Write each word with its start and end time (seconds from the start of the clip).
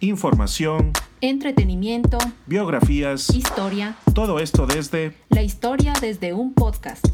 información, 0.00 0.92
entretenimiento, 1.20 2.18
biografías, 2.46 3.30
historia, 3.30 3.96
todo 4.14 4.38
esto 4.38 4.66
desde 4.66 5.14
la 5.30 5.42
historia 5.42 5.94
desde 6.00 6.32
un 6.34 6.52
podcast. 6.52 7.06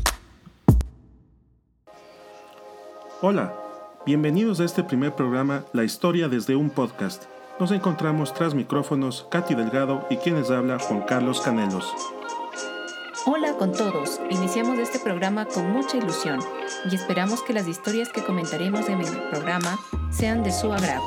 Hola, 3.20 3.54
bienvenidos 4.04 4.58
a 4.60 4.64
este 4.64 4.82
primer 4.82 5.14
programa 5.14 5.64
La 5.72 5.84
historia 5.84 6.28
desde 6.28 6.56
un 6.56 6.70
podcast. 6.70 7.24
Nos 7.60 7.70
encontramos 7.70 8.34
tras 8.34 8.54
micrófonos 8.54 9.28
Katy 9.30 9.54
Delgado 9.54 10.06
y 10.10 10.16
quienes 10.16 10.50
habla 10.50 10.80
Juan 10.80 11.02
Carlos 11.02 11.40
Canelos. 11.40 11.92
Hola 13.24 13.52
con 13.56 13.70
todos, 13.70 14.20
iniciamos 14.30 14.80
este 14.80 14.98
programa 14.98 15.44
con 15.46 15.70
mucha 15.70 15.96
ilusión 15.96 16.40
y 16.90 16.96
esperamos 16.96 17.40
que 17.42 17.52
las 17.52 17.68
historias 17.68 18.08
que 18.08 18.24
comentaremos 18.24 18.88
en 18.88 19.00
el 19.00 19.28
programa 19.30 19.78
sean 20.10 20.42
de 20.42 20.50
su 20.50 20.72
agrado. 20.72 21.04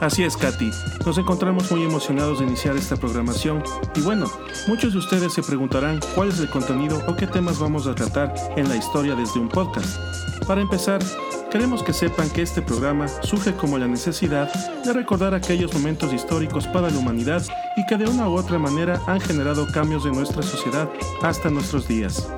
Así 0.00 0.24
es, 0.24 0.34
Katy, 0.34 0.70
nos 1.04 1.18
encontramos 1.18 1.70
muy 1.70 1.82
emocionados 1.82 2.38
de 2.38 2.46
iniciar 2.46 2.74
esta 2.74 2.96
programación 2.96 3.62
y 3.94 4.00
bueno, 4.00 4.30
muchos 4.66 4.94
de 4.94 5.00
ustedes 5.00 5.34
se 5.34 5.42
preguntarán 5.42 6.00
cuál 6.14 6.30
es 6.30 6.40
el 6.40 6.48
contenido 6.48 7.02
o 7.06 7.14
qué 7.16 7.26
temas 7.26 7.58
vamos 7.58 7.86
a 7.86 7.94
tratar 7.94 8.34
en 8.56 8.66
la 8.70 8.76
historia 8.76 9.14
desde 9.14 9.38
un 9.38 9.50
podcast. 9.50 9.98
Para 10.46 10.62
empezar, 10.62 11.02
Queremos 11.50 11.82
que 11.82 11.94
sepan 11.94 12.28
que 12.28 12.42
este 12.42 12.60
programa 12.60 13.08
surge 13.08 13.54
como 13.54 13.78
la 13.78 13.88
necesidad 13.88 14.52
de 14.84 14.92
recordar 14.92 15.32
aquellos 15.32 15.72
momentos 15.72 16.12
históricos 16.12 16.66
para 16.66 16.90
la 16.90 16.98
humanidad 16.98 17.42
y 17.74 17.86
que 17.86 17.96
de 17.96 18.06
una 18.06 18.28
u 18.28 18.34
otra 18.34 18.58
manera 18.58 19.00
han 19.06 19.18
generado 19.18 19.66
cambios 19.72 20.04
en 20.04 20.12
nuestra 20.12 20.42
sociedad 20.42 20.90
hasta 21.22 21.48
nuestros 21.48 21.88
días. 21.88 22.28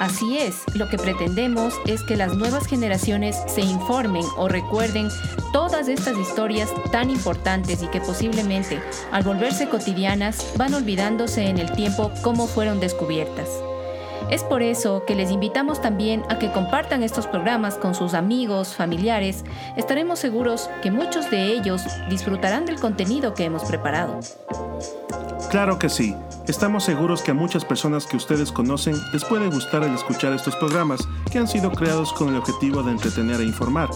Así 0.00 0.38
es, 0.38 0.56
lo 0.74 0.88
que 0.88 0.98
pretendemos 0.98 1.74
es 1.86 2.02
que 2.02 2.16
las 2.16 2.34
nuevas 2.34 2.66
generaciones 2.66 3.36
se 3.46 3.60
informen 3.60 4.24
o 4.36 4.48
recuerden 4.48 5.08
todas 5.52 5.86
estas 5.86 6.18
historias 6.18 6.68
tan 6.90 7.10
importantes 7.10 7.80
y 7.84 7.86
que 7.86 8.00
posiblemente, 8.00 8.82
al 9.12 9.22
volverse 9.22 9.68
cotidianas, 9.68 10.52
van 10.56 10.74
olvidándose 10.74 11.44
en 11.44 11.58
el 11.58 11.70
tiempo 11.70 12.10
cómo 12.22 12.48
fueron 12.48 12.80
descubiertas. 12.80 13.48
Es 14.30 14.44
por 14.44 14.62
eso 14.62 15.04
que 15.06 15.14
les 15.14 15.30
invitamos 15.30 15.80
también 15.80 16.22
a 16.28 16.38
que 16.38 16.50
compartan 16.52 17.02
estos 17.02 17.26
programas 17.26 17.76
con 17.76 17.94
sus 17.94 18.14
amigos, 18.14 18.74
familiares. 18.74 19.44
Estaremos 19.76 20.18
seguros 20.18 20.70
que 20.82 20.90
muchos 20.90 21.30
de 21.30 21.52
ellos 21.52 21.82
disfrutarán 22.08 22.64
del 22.64 22.80
contenido 22.80 23.34
que 23.34 23.44
hemos 23.44 23.64
preparado. 23.64 24.20
Claro 25.50 25.78
que 25.78 25.88
sí. 25.88 26.16
Estamos 26.48 26.84
seguros 26.84 27.22
que 27.22 27.30
a 27.30 27.34
muchas 27.34 27.64
personas 27.64 28.06
que 28.06 28.16
ustedes 28.16 28.50
conocen 28.50 28.96
les 29.12 29.24
puede 29.24 29.48
gustar 29.48 29.84
el 29.84 29.94
escuchar 29.94 30.32
estos 30.32 30.56
programas 30.56 31.06
que 31.30 31.38
han 31.38 31.46
sido 31.46 31.70
creados 31.70 32.12
con 32.12 32.28
el 32.30 32.36
objetivo 32.36 32.82
de 32.82 32.92
entretener 32.92 33.40
e 33.40 33.44
informar. 33.44 33.90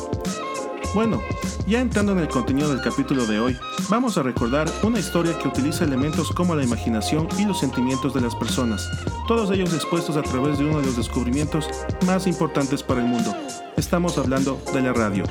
Bueno, 0.97 1.21
ya 1.67 1.81
entrando 1.81 2.13
en 2.13 2.21
el 2.21 2.29
contenido 2.29 2.71
del 2.71 2.81
capítulo 2.81 3.27
de 3.27 3.39
hoy, 3.39 3.55
vamos 3.91 4.17
a 4.17 4.23
recordar 4.23 4.67
una 4.83 4.99
historia 4.99 5.39
que 5.39 5.47
utiliza 5.47 5.85
elementos 5.85 6.31
como 6.31 6.55
la 6.55 6.65
imaginación 6.65 7.29
y 7.39 7.45
los 7.45 7.61
sentimientos 7.61 8.15
de 8.15 8.23
las 8.23 8.35
personas, 8.35 8.91
todos 9.29 9.51
ellos 9.51 9.75
expuestos 9.75 10.17
a 10.17 10.23
través 10.23 10.57
de 10.57 10.65
uno 10.65 10.81
de 10.81 10.87
los 10.87 10.97
descubrimientos 10.97 11.69
más 12.07 12.27
importantes 12.27 12.83
para 12.83 13.03
el 13.03 13.09
mundo. 13.09 13.37
Estamos 13.77 14.17
hablando 14.17 14.61
de 14.73 14.81
la 14.81 14.93
radio. 14.95 15.25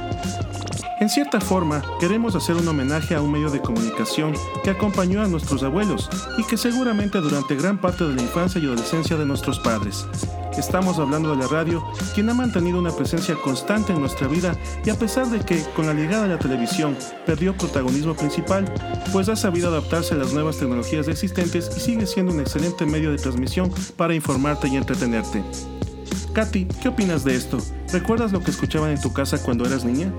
En 0.99 1.09
cierta 1.09 1.41
forma, 1.41 1.81
queremos 1.99 2.35
hacer 2.35 2.55
un 2.55 2.67
homenaje 2.67 3.15
a 3.15 3.21
un 3.21 3.31
medio 3.31 3.49
de 3.49 3.59
comunicación 3.59 4.33
que 4.63 4.69
acompañó 4.69 5.21
a 5.21 5.27
nuestros 5.27 5.63
abuelos 5.63 6.09
y 6.37 6.43
que 6.43 6.55
seguramente 6.55 7.19
durante 7.19 7.55
gran 7.55 7.81
parte 7.81 8.05
de 8.05 8.15
la 8.15 8.21
infancia 8.21 8.61
y 8.61 8.65
adolescencia 8.65 9.17
de 9.17 9.25
nuestros 9.25 9.59
padres. 9.59 10.07
Estamos 10.57 10.99
hablando 10.99 11.35
de 11.35 11.41
la 11.41 11.47
radio, 11.47 11.83
quien 12.13 12.29
ha 12.29 12.33
mantenido 12.33 12.79
una 12.79 12.95
presencia 12.95 13.35
constante 13.35 13.91
en 13.91 13.99
nuestra 13.99 14.27
vida 14.27 14.55
y 14.85 14.89
a 14.89 14.97
pesar 14.97 15.27
de 15.27 15.39
que 15.39 15.61
con 15.75 15.87
la 15.87 15.93
llegada 15.93 16.23
de 16.23 16.29
la 16.29 16.39
televisión 16.39 16.95
perdió 17.25 17.57
protagonismo 17.57 18.15
principal, 18.15 18.71
pues 19.11 19.27
ha 19.27 19.35
sabido 19.35 19.67
adaptarse 19.67 20.13
a 20.13 20.17
las 20.17 20.33
nuevas 20.33 20.57
tecnologías 20.57 21.07
existentes 21.07 21.69
y 21.75 21.79
sigue 21.79 22.05
siendo 22.05 22.31
un 22.31 22.39
excelente 22.39 22.85
medio 22.85 23.11
de 23.11 23.17
transmisión 23.17 23.69
para 23.97 24.15
informarte 24.15 24.69
y 24.69 24.77
entretenerte. 24.77 25.43
Katy, 26.35 26.65
¿qué 26.81 26.89
opinas 26.89 27.23
de 27.23 27.33
esto? 27.33 27.59
¿Recuerdas 27.93 28.33
lo 28.33 28.41
que 28.41 28.51
escuchaban 28.51 28.91
en 28.91 28.99
tu 28.99 29.13
casa 29.13 29.41
cuando 29.41 29.65
eras 29.65 29.85
niña? 29.85 30.11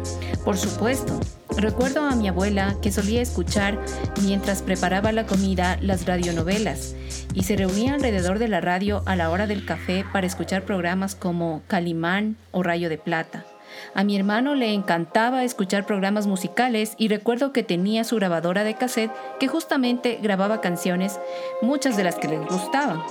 Por 0.46 0.56
supuesto. 0.56 1.20
Recuerdo 1.58 2.06
a 2.06 2.16
mi 2.16 2.26
abuela 2.26 2.74
que 2.80 2.90
solía 2.90 3.20
escuchar 3.20 3.78
mientras 4.22 4.62
preparaba 4.62 5.12
la 5.12 5.26
comida 5.26 5.76
las 5.82 6.06
radionovelas 6.06 6.96
y 7.34 7.42
se 7.42 7.56
reunía 7.56 7.92
alrededor 7.92 8.38
de 8.38 8.48
la 8.48 8.62
radio 8.62 9.02
a 9.04 9.14
la 9.14 9.28
hora 9.28 9.46
del 9.46 9.66
café 9.66 10.06
para 10.10 10.26
escuchar 10.26 10.64
programas 10.64 11.14
como 11.14 11.60
Calimán 11.66 12.38
o 12.50 12.62
Rayo 12.62 12.88
de 12.88 12.96
Plata. 12.96 13.44
A 13.94 14.02
mi 14.02 14.16
hermano 14.16 14.54
le 14.54 14.72
encantaba 14.72 15.44
escuchar 15.44 15.84
programas 15.84 16.26
musicales 16.26 16.94
y 16.96 17.08
recuerdo 17.08 17.52
que 17.52 17.62
tenía 17.62 18.04
su 18.04 18.16
grabadora 18.16 18.64
de 18.64 18.72
cassette 18.72 19.12
que 19.38 19.48
justamente 19.48 20.18
grababa 20.22 20.62
canciones, 20.62 21.20
muchas 21.60 21.98
de 21.98 22.04
las 22.04 22.14
que 22.14 22.28
les 22.28 22.40
gustaban. 22.40 23.02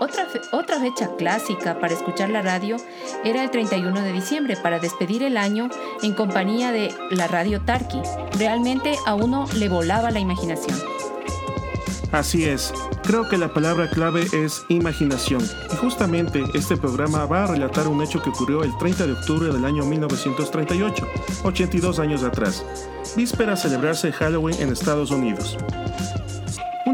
Otra, 0.00 0.26
otra 0.52 0.80
fecha 0.80 1.14
clásica 1.16 1.78
para 1.78 1.92
escuchar 1.92 2.30
la 2.30 2.40
radio 2.40 2.78
era 3.22 3.44
el 3.44 3.50
31 3.50 4.00
de 4.00 4.12
diciembre 4.12 4.56
para 4.56 4.78
despedir 4.78 5.22
el 5.22 5.36
año 5.36 5.68
en 6.02 6.14
compañía 6.14 6.72
de 6.72 6.90
la 7.10 7.28
radio 7.28 7.60
Tarki. 7.60 8.00
Realmente 8.38 8.96
a 9.04 9.14
uno 9.14 9.46
le 9.56 9.68
volaba 9.68 10.10
la 10.10 10.18
imaginación. 10.18 10.78
Así 12.12 12.44
es, 12.46 12.72
creo 13.02 13.28
que 13.28 13.36
la 13.36 13.52
palabra 13.52 13.90
clave 13.90 14.26
es 14.32 14.64
imaginación. 14.70 15.42
Y 15.70 15.76
justamente 15.76 16.44
este 16.54 16.78
programa 16.78 17.26
va 17.26 17.44
a 17.44 17.46
relatar 17.48 17.86
un 17.86 18.02
hecho 18.02 18.22
que 18.22 18.30
ocurrió 18.30 18.64
el 18.64 18.76
30 18.78 19.06
de 19.06 19.12
octubre 19.12 19.52
del 19.52 19.66
año 19.66 19.84
1938, 19.84 21.06
82 21.44 21.98
años 21.98 22.24
atrás, 22.24 22.64
víspera 23.16 23.52
a 23.52 23.56
celebrarse 23.56 24.12
Halloween 24.12 24.56
en 24.60 24.72
Estados 24.72 25.10
Unidos 25.10 25.58
un 26.14 26.19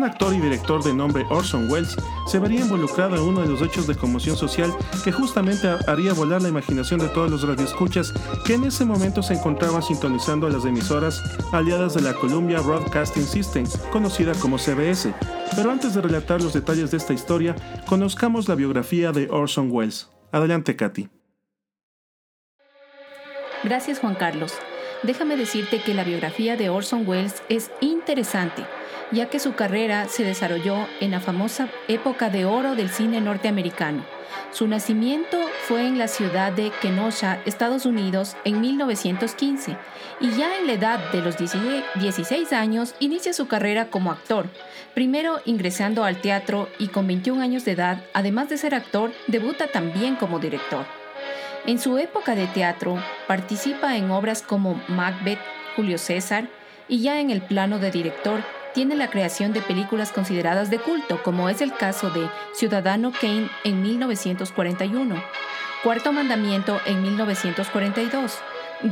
actor 0.06 0.34
y 0.34 0.40
director 0.40 0.82
de 0.82 0.94
nombre 0.94 1.26
Orson 1.28 1.70
Welles 1.70 1.96
se 2.26 2.38
vería 2.38 2.60
involucrado 2.60 3.16
en 3.16 3.22
uno 3.22 3.42
de 3.42 3.48
los 3.48 3.60
hechos 3.60 3.86
de 3.86 3.96
conmoción 3.96 4.36
social 4.36 4.72
que 5.04 5.12
justamente 5.12 5.68
haría 5.86 6.12
volar 6.12 6.42
la 6.42 6.48
imaginación 6.48 7.00
de 7.00 7.08
todos 7.08 7.30
los 7.30 7.46
radioescuchas 7.46 8.12
que 8.44 8.54
en 8.54 8.64
ese 8.64 8.84
momento 8.84 9.22
se 9.22 9.34
encontraban 9.34 9.82
sintonizando 9.82 10.46
a 10.46 10.50
las 10.50 10.64
emisoras 10.64 11.22
aliadas 11.52 11.94
de 11.94 12.02
la 12.02 12.14
Columbia 12.14 12.60
Broadcasting 12.60 13.24
System, 13.24 13.66
conocida 13.92 14.32
como 14.34 14.58
CBS. 14.58 15.12
Pero 15.54 15.70
antes 15.70 15.94
de 15.94 16.00
relatar 16.00 16.40
los 16.40 16.52
detalles 16.52 16.90
de 16.90 16.96
esta 16.96 17.12
historia, 17.12 17.54
conozcamos 17.86 18.48
la 18.48 18.54
biografía 18.54 19.12
de 19.12 19.28
Orson 19.30 19.68
Welles. 19.70 20.08
Adelante, 20.32 20.76
Katy. 20.76 21.08
Gracias, 23.64 23.98
Juan 23.98 24.14
Carlos. 24.14 24.54
Déjame 25.02 25.36
decirte 25.36 25.80
que 25.80 25.94
la 25.94 26.04
biografía 26.04 26.56
de 26.56 26.70
Orson 26.70 27.06
Welles 27.06 27.42
es 27.48 27.70
interesante 27.80 28.64
ya 29.12 29.26
que 29.26 29.38
su 29.38 29.54
carrera 29.54 30.08
se 30.08 30.24
desarrolló 30.24 30.86
en 31.00 31.10
la 31.10 31.20
famosa 31.20 31.68
época 31.88 32.30
de 32.30 32.44
oro 32.44 32.74
del 32.74 32.90
cine 32.90 33.20
norteamericano. 33.20 34.04
Su 34.50 34.66
nacimiento 34.66 35.38
fue 35.66 35.86
en 35.86 35.98
la 35.98 36.08
ciudad 36.08 36.52
de 36.52 36.70
Kenosha, 36.80 37.40
Estados 37.44 37.86
Unidos, 37.86 38.36
en 38.44 38.60
1915, 38.60 39.76
y 40.20 40.30
ya 40.30 40.56
en 40.58 40.66
la 40.66 40.72
edad 40.72 41.12
de 41.12 41.20
los 41.20 41.36
16 41.36 42.52
años 42.52 42.94
inicia 42.98 43.32
su 43.32 43.48
carrera 43.48 43.90
como 43.90 44.10
actor, 44.10 44.48
primero 44.94 45.40
ingresando 45.44 46.04
al 46.04 46.20
teatro 46.20 46.68
y 46.78 46.88
con 46.88 47.06
21 47.06 47.42
años 47.42 47.64
de 47.64 47.72
edad, 47.72 48.02
además 48.14 48.48
de 48.48 48.56
ser 48.56 48.74
actor, 48.74 49.12
debuta 49.26 49.68
también 49.68 50.16
como 50.16 50.38
director. 50.38 50.86
En 51.66 51.78
su 51.78 51.98
época 51.98 52.34
de 52.34 52.46
teatro, 52.46 52.96
participa 53.26 53.96
en 53.96 54.10
obras 54.10 54.42
como 54.42 54.80
Macbeth, 54.88 55.40
Julio 55.74 55.98
César, 55.98 56.48
y 56.88 57.00
ya 57.00 57.20
en 57.20 57.30
el 57.30 57.42
plano 57.42 57.78
de 57.78 57.90
director 57.90 58.42
tiene 58.76 58.94
la 58.94 59.08
creación 59.08 59.54
de 59.54 59.62
películas 59.62 60.12
consideradas 60.12 60.68
de 60.68 60.78
culto, 60.78 61.22
como 61.22 61.48
es 61.48 61.62
el 61.62 61.72
caso 61.72 62.10
de 62.10 62.28
Ciudadano 62.52 63.10
Kane 63.10 63.48
en 63.64 63.80
1941, 63.80 65.14
Cuarto 65.82 66.12
Mandamiento 66.12 66.78
en 66.84 67.00
1942. 67.00 68.38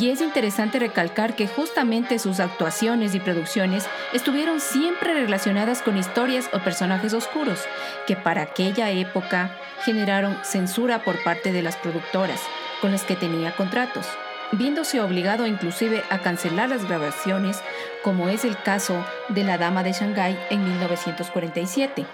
Y 0.00 0.08
es 0.08 0.22
interesante 0.22 0.78
recalcar 0.78 1.36
que 1.36 1.46
justamente 1.46 2.18
sus 2.18 2.40
actuaciones 2.40 3.14
y 3.14 3.20
producciones 3.20 3.86
estuvieron 4.14 4.58
siempre 4.58 5.12
relacionadas 5.12 5.82
con 5.82 5.98
historias 5.98 6.48
o 6.54 6.60
personajes 6.60 7.12
oscuros, 7.12 7.60
que 8.06 8.16
para 8.16 8.40
aquella 8.40 8.88
época 8.88 9.54
generaron 9.84 10.34
censura 10.44 11.04
por 11.04 11.22
parte 11.22 11.52
de 11.52 11.60
las 11.60 11.76
productoras 11.76 12.40
con 12.80 12.90
las 12.90 13.02
que 13.02 13.16
tenía 13.16 13.54
contratos 13.54 14.06
viéndose 14.56 15.00
obligado 15.00 15.46
inclusive 15.46 16.02
a 16.10 16.18
cancelar 16.20 16.68
las 16.68 16.86
grabaciones, 16.86 17.60
como 18.02 18.28
es 18.28 18.44
el 18.44 18.56
caso 18.62 19.04
de 19.28 19.44
La 19.44 19.58
Dama 19.58 19.82
de 19.82 19.92
Shanghái 19.92 20.38
en 20.50 20.64
1947. 20.64 22.06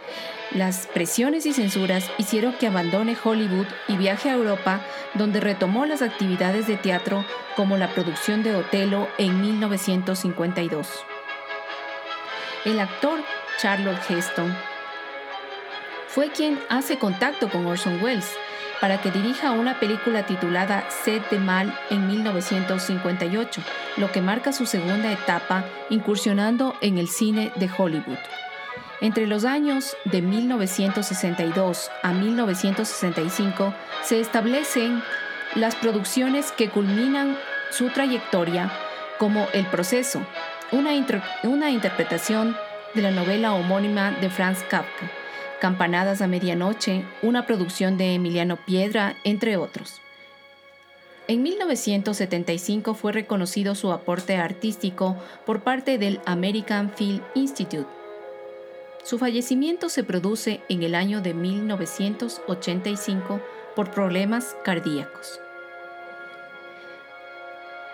Las 0.53 0.87
presiones 0.89 1.47
y 1.47 1.53
censuras 1.53 2.11
hicieron 2.19 2.53
que 2.55 2.67
abandone 2.67 3.17
Hollywood 3.23 3.67
y 3.89 3.97
viaje 3.97 4.31
a 4.31 4.35
Europa, 4.35 4.81
donde 5.15 5.41
retomó 5.41 5.87
las 5.87 6.03
actividades 6.03 6.67
de 6.67 6.77
teatro 6.77 7.25
como 7.57 7.77
la 7.77 7.89
producción 7.89 8.43
de 8.43 8.57
Otelo 8.57 9.09
en 9.19 9.41
1952. 9.41 10.89
El 12.65 12.81
actor 12.81 13.21
Charlotte 13.59 14.03
Heston 14.09 14.55
fue 16.09 16.31
quien 16.31 16.59
hace 16.69 16.99
contacto 16.99 17.49
con 17.49 17.67
Orson 17.67 18.03
Welles 18.03 18.37
para 18.81 19.01
que 19.01 19.11
dirija 19.11 19.51
una 19.53 19.79
película 19.79 20.25
titulada 20.25 20.85
Sed 20.91 21.23
de 21.31 21.39
Mal 21.39 21.79
en 21.91 22.07
1958, 22.07 23.61
lo 23.99 24.11
que 24.11 24.23
marca 24.23 24.53
su 24.53 24.67
segunda 24.67 25.13
etapa 25.13 25.65
incursionando 25.91 26.75
en 26.81 26.99
el 26.99 27.09
cine 27.09 27.53
de 27.57 27.69
Hollywood. 27.77 28.19
Entre 29.03 29.27
los 29.27 29.45
años 29.45 29.97
de 30.05 30.21
1962 30.23 31.91
a 32.03 32.13
1965 32.13 33.75
se 34.03 34.21
establecen 34.21 35.03
las 35.55 35.75
producciones 35.75 36.53
que 36.53 36.69
culminan 36.69 37.37
su 37.71 37.89
trayectoria 37.89 38.71
como 39.19 39.47
El 39.53 39.67
Proceso, 39.67 40.23
una, 40.71 40.91
una 41.45 41.71
interpretación 41.71 42.57
de 42.95 43.03
la 43.03 43.11
novela 43.11 43.53
homónima 43.53 44.13
de 44.13 44.31
Franz 44.31 44.63
Kafka, 44.65 45.11
Campanadas 45.61 46.23
a 46.23 46.27
Medianoche, 46.27 47.05
una 47.23 47.47
producción 47.47 47.97
de 47.99 48.15
Emiliano 48.15 48.57
Piedra, 48.57 49.17
entre 49.25 49.59
otros. 49.59 50.01
En 51.29 51.43
1975 51.43 52.95
fue 52.95 53.13
reconocido 53.13 53.75
su 53.75 53.93
aporte 53.93 54.37
artístico 54.37 55.19
por 55.45 55.63
parte 55.63 55.99
del 55.99 56.21
American 56.25 56.91
Film 56.91 57.21
Institute. 57.35 57.87
Su 59.05 59.19
fallecimiento 59.19 59.91
se 59.91 60.03
produce 60.03 60.63
en 60.69 60.83
el 60.83 60.95
año 60.95 61.21
de 61.21 61.35
1985 61.35 63.43
por 63.77 63.91
problemas 63.91 64.57
cardíacos. 64.65 65.41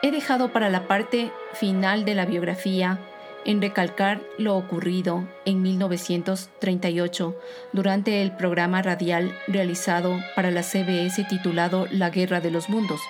He 0.02 0.12
dejado 0.12 0.52
para 0.52 0.70
la 0.70 0.86
parte 0.86 1.32
final 1.52 2.04
de 2.04 2.14
la 2.14 2.26
biografía 2.26 3.00
en 3.46 3.62
recalcar 3.62 4.20
lo 4.38 4.56
ocurrido 4.56 5.26
en 5.44 5.62
1938 5.62 7.34
durante 7.72 8.20
el 8.20 8.36
programa 8.36 8.82
radial 8.82 9.32
realizado 9.46 10.18
para 10.34 10.50
la 10.50 10.62
CBS 10.62 11.24
titulado 11.24 11.86
La 11.90 12.10
Guerra 12.10 12.40
de 12.40 12.50
los 12.50 12.68
Mundos, 12.68 13.00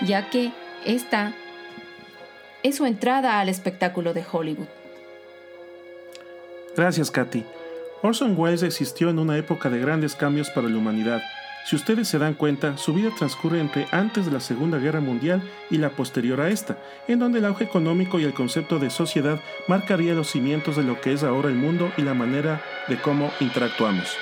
ya 0.00 0.30
que 0.30 0.52
esta 0.86 1.34
es 2.62 2.76
su 2.76 2.86
entrada 2.86 3.40
al 3.40 3.48
espectáculo 3.48 4.14
de 4.14 4.24
Hollywood. 4.30 4.68
Gracias, 6.76 7.10
Katy. 7.10 7.44
Orson 8.02 8.38
Welles 8.38 8.62
existió 8.62 9.10
en 9.10 9.18
una 9.18 9.36
época 9.36 9.68
de 9.68 9.80
grandes 9.80 10.14
cambios 10.14 10.48
para 10.50 10.68
la 10.68 10.78
humanidad 10.78 11.20
si 11.64 11.76
ustedes 11.76 12.08
se 12.08 12.18
dan 12.18 12.34
cuenta, 12.34 12.76
su 12.78 12.94
vida 12.94 13.10
transcurre 13.16 13.60
entre 13.60 13.86
antes 13.92 14.26
de 14.26 14.32
la 14.32 14.40
Segunda 14.40 14.78
Guerra 14.78 15.00
Mundial 15.00 15.42
y 15.70 15.78
la 15.78 15.90
posterior 15.90 16.40
a 16.40 16.48
esta, 16.48 16.78
en 17.06 17.18
donde 17.18 17.38
el 17.38 17.44
auge 17.44 17.64
económico 17.64 18.18
y 18.18 18.24
el 18.24 18.34
concepto 18.34 18.78
de 18.78 18.90
sociedad 18.90 19.40
marcaría 19.68 20.14
los 20.14 20.30
cimientos 20.30 20.76
de 20.76 20.82
lo 20.82 21.00
que 21.00 21.12
es 21.12 21.22
ahora 21.22 21.48
el 21.48 21.54
mundo 21.54 21.92
y 21.96 22.02
la 22.02 22.14
manera 22.14 22.62
de 22.88 22.96
cómo 23.00 23.30
interactuamos. 23.40 24.16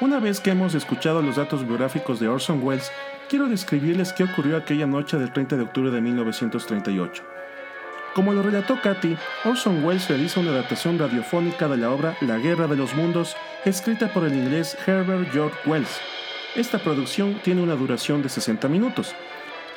Una 0.00 0.20
vez 0.20 0.40
que 0.40 0.50
hemos 0.50 0.74
escuchado 0.74 1.22
los 1.22 1.36
datos 1.36 1.66
biográficos 1.66 2.20
de 2.20 2.28
Orson 2.28 2.62
Welles, 2.62 2.92
quiero 3.28 3.48
describirles 3.48 4.12
qué 4.12 4.24
ocurrió 4.24 4.56
aquella 4.56 4.86
noche 4.86 5.16
del 5.16 5.32
30 5.32 5.56
de 5.56 5.62
octubre 5.62 5.90
de 5.90 6.00
1938. 6.00 7.22
Como 8.14 8.32
lo 8.32 8.42
relató 8.42 8.80
Katy, 8.80 9.16
Orson 9.44 9.84
Welles 9.84 10.08
realiza 10.08 10.40
una 10.40 10.50
adaptación 10.50 10.98
radiofónica 10.98 11.68
de 11.68 11.76
la 11.76 11.90
obra 11.90 12.16
La 12.20 12.38
Guerra 12.38 12.66
de 12.66 12.76
los 12.76 12.94
Mundos, 12.94 13.36
escrita 13.64 14.12
por 14.12 14.24
el 14.24 14.34
inglés 14.34 14.76
Herbert 14.86 15.30
George 15.32 15.56
Wells, 15.66 16.00
esta 16.56 16.78
producción 16.78 17.40
tiene 17.42 17.62
una 17.62 17.74
duración 17.74 18.22
de 18.22 18.28
60 18.28 18.68
minutos. 18.68 19.14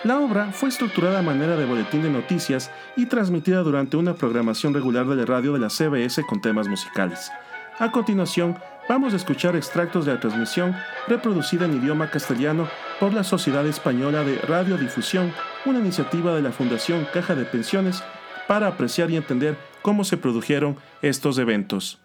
La 0.03 0.19
obra 0.19 0.51
fue 0.51 0.69
estructurada 0.69 1.19
a 1.19 1.21
manera 1.21 1.55
de 1.55 1.65
boletín 1.65 2.01
de 2.01 2.09
noticias 2.09 2.71
y 2.95 3.05
transmitida 3.05 3.61
durante 3.61 3.97
una 3.97 4.15
programación 4.15 4.73
regular 4.73 5.05
de 5.05 5.15
la 5.15 5.25
radio 5.25 5.53
de 5.53 5.59
la 5.59 5.69
CBS 5.69 6.23
con 6.25 6.41
temas 6.41 6.67
musicales. 6.67 7.31
A 7.77 7.91
continuación, 7.91 8.57
vamos 8.89 9.13
a 9.13 9.17
escuchar 9.17 9.55
extractos 9.55 10.05
de 10.05 10.13
la 10.13 10.19
transmisión 10.19 10.75
reproducida 11.07 11.65
en 11.65 11.77
idioma 11.77 12.09
castellano 12.09 12.67
por 12.99 13.13
la 13.13 13.23
Sociedad 13.23 13.65
Española 13.67 14.23
de 14.23 14.37
Radiodifusión, 14.39 15.31
una 15.65 15.79
iniciativa 15.79 16.33
de 16.35 16.41
la 16.41 16.51
Fundación 16.51 17.07
Caja 17.13 17.35
de 17.35 17.45
Pensiones 17.45 18.03
para 18.47 18.67
apreciar 18.67 19.11
y 19.11 19.17
entender 19.17 19.55
cómo 19.83 20.03
se 20.03 20.17
produjeron 20.17 20.77
estos 21.01 21.37
eventos. 21.37 22.00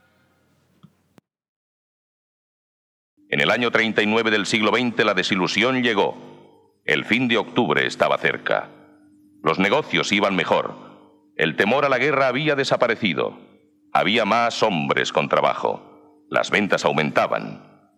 En 3.28 3.40
el 3.40 3.50
año 3.50 3.72
39 3.72 4.30
del 4.30 4.46
siglo 4.46 4.70
XX 4.70 5.04
la 5.04 5.14
desilusión 5.14 5.82
llegó. 5.82 6.80
El 6.84 7.04
fin 7.04 7.26
de 7.26 7.38
octubre 7.38 7.84
estaba 7.84 8.18
cerca. 8.18 8.68
Los 9.42 9.58
negocios 9.58 10.12
iban 10.12 10.36
mejor. 10.36 11.32
El 11.36 11.56
temor 11.56 11.84
a 11.84 11.88
la 11.88 11.98
guerra 11.98 12.28
había 12.28 12.54
desaparecido. 12.54 13.36
Había 13.92 14.24
más 14.24 14.62
hombres 14.62 15.12
con 15.12 15.28
trabajo. 15.28 16.24
Las 16.30 16.50
ventas 16.50 16.84
aumentaban. 16.84 17.90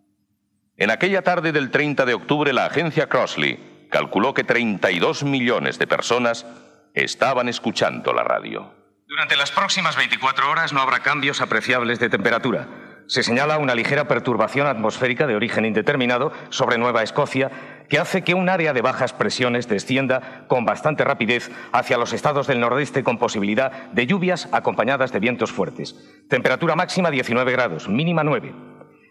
En 0.77 0.89
aquella 0.89 1.21
tarde 1.21 1.51
del 1.51 1.69
30 1.69 2.05
de 2.05 2.15
octubre 2.15 2.51
la 2.51 2.65
agencia 2.65 3.07
Crossley 3.07 3.87
calculó 3.91 4.33
que 4.33 4.43
32 4.43 5.23
millones 5.23 5.77
de 5.77 5.85
personas 5.85 6.47
estaban 6.95 7.49
escuchando 7.49 8.13
la 8.13 8.23
radio. 8.23 8.73
Durante 9.07 9.35
las 9.35 9.51
próximas 9.51 9.95
24 9.95 10.49
horas 10.49 10.73
no 10.73 10.81
habrá 10.81 11.01
cambios 11.01 11.41
apreciables 11.41 11.99
de 11.99 12.09
temperatura 12.09 12.67
se 13.09 13.23
señala 13.23 13.57
una 13.57 13.73
ligera 13.73 14.07
perturbación 14.07 14.67
atmosférica 14.67 15.25
de 15.25 15.35
origen 15.35 15.65
indeterminado 15.65 16.31
sobre 16.51 16.77
Nueva 16.77 17.01
Escocia 17.01 17.49
que 17.89 17.97
hace 17.97 18.23
que 18.23 18.35
un 18.35 18.49
área 18.49 18.71
de 18.71 18.83
bajas 18.83 19.13
presiones 19.13 19.67
descienda 19.67 20.45
con 20.47 20.63
bastante 20.63 21.03
rapidez 21.03 21.49
hacia 21.71 21.97
los 21.97 22.13
estados 22.13 22.45
del 22.45 22.59
nordeste 22.59 23.03
con 23.03 23.17
posibilidad 23.17 23.89
de 23.91 24.05
lluvias 24.05 24.47
acompañadas 24.51 25.11
de 25.11 25.19
vientos 25.19 25.51
fuertes. 25.51 25.95
Temperatura 26.29 26.75
máxima 26.75 27.09
19 27.09 27.51
grados, 27.51 27.89
mínima 27.89 28.23
9. 28.23 28.53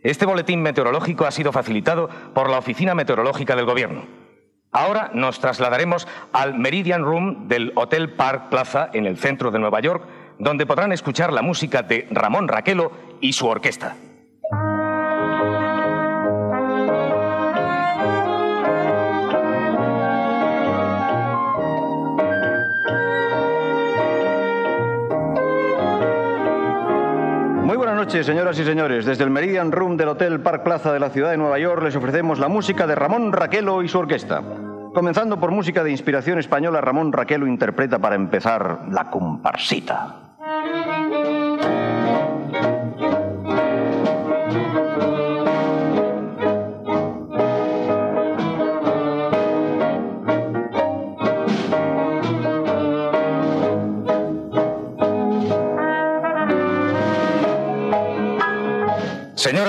Este 0.05 0.27
boletín 0.27 0.63
meteorológico 0.63 1.27
ha 1.27 1.33
sido 1.33 1.51
facilitado 1.51 2.09
por 2.35 2.49
la 2.51 2.59
Oficina 2.59 2.95
Meteorológica 2.95 3.57
del 3.57 3.67
Gobierno. 3.67 4.07
Ahora 4.71 5.11
nos 5.13 5.41
trasladaremos 5.41 6.07
al 6.33 6.57
Meridian 6.57 7.03
Room 7.03 7.49
del 7.49 7.73
Hotel 7.75 8.13
Park 8.13 8.49
Plaza 8.49 8.91
en 8.93 9.07
el 9.07 9.19
centro 9.19 9.51
de 9.51 9.59
Nueva 9.59 9.81
York, 9.81 10.07
donde 10.39 10.67
podrán 10.67 10.93
escuchar 10.93 11.33
la 11.33 11.43
música 11.43 11.83
de 11.83 12.07
Ramón 12.13 12.47
Raquelo 12.47 12.93
y 13.21 13.33
su 13.33 13.47
orquesta. 13.47 13.97
Muy 27.65 27.77
buenas 27.77 27.97
noches, 27.97 28.25
señoras 28.25 28.59
y 28.59 28.65
señores. 28.65 29.05
Desde 29.05 29.25
el 29.25 29.31
Meridian 29.31 29.73
Room 29.73 29.97
del 29.97 30.09
Hotel 30.09 30.41
Park 30.41 30.63
Plaza 30.63 30.93
de 30.93 31.01
la 31.01 31.11
ciudad 31.11 31.31
de 31.31 31.37
Nueva 31.37 31.59
York 31.59 31.83
les 31.83 31.97
ofrecemos 31.97 32.39
la 32.39 32.49
música 32.49 32.87
de 32.87 32.95
Ramón 32.95 33.33
Raquelo 33.33 33.83
y 33.83 33.89
su 33.89 33.99
orquesta. 33.99 34.43
Comenzando 34.95 35.39
por 35.39 35.51
música 35.51 35.85
de 35.85 35.91
inspiración 35.91 36.39
española, 36.39 36.81
Ramón 36.81 37.13
Raquelo 37.13 37.47
interpreta 37.47 37.99
para 37.99 38.15
empezar 38.15 38.87
La 38.91 39.11
comparsita. 39.11 40.29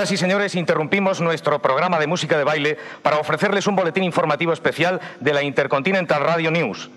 Señoras 0.10 0.22
y 0.22 0.26
señores, 0.26 0.56
interrumpimos 0.56 1.22
nuestro 1.22 1.62
programa 1.62 2.00
de 2.00 2.08
música 2.08 2.36
de 2.36 2.44
baile 2.44 2.80
para 3.04 3.20
ofrecerles 3.20 3.68
un 3.68 3.76
boletín 3.76 4.04
informativo 4.04 4.52
especial 4.54 5.00
de 5.20 5.34
la 5.34 5.44
Intercontinental 5.44 6.24
Radio 6.24 6.50
News. 6.50 6.90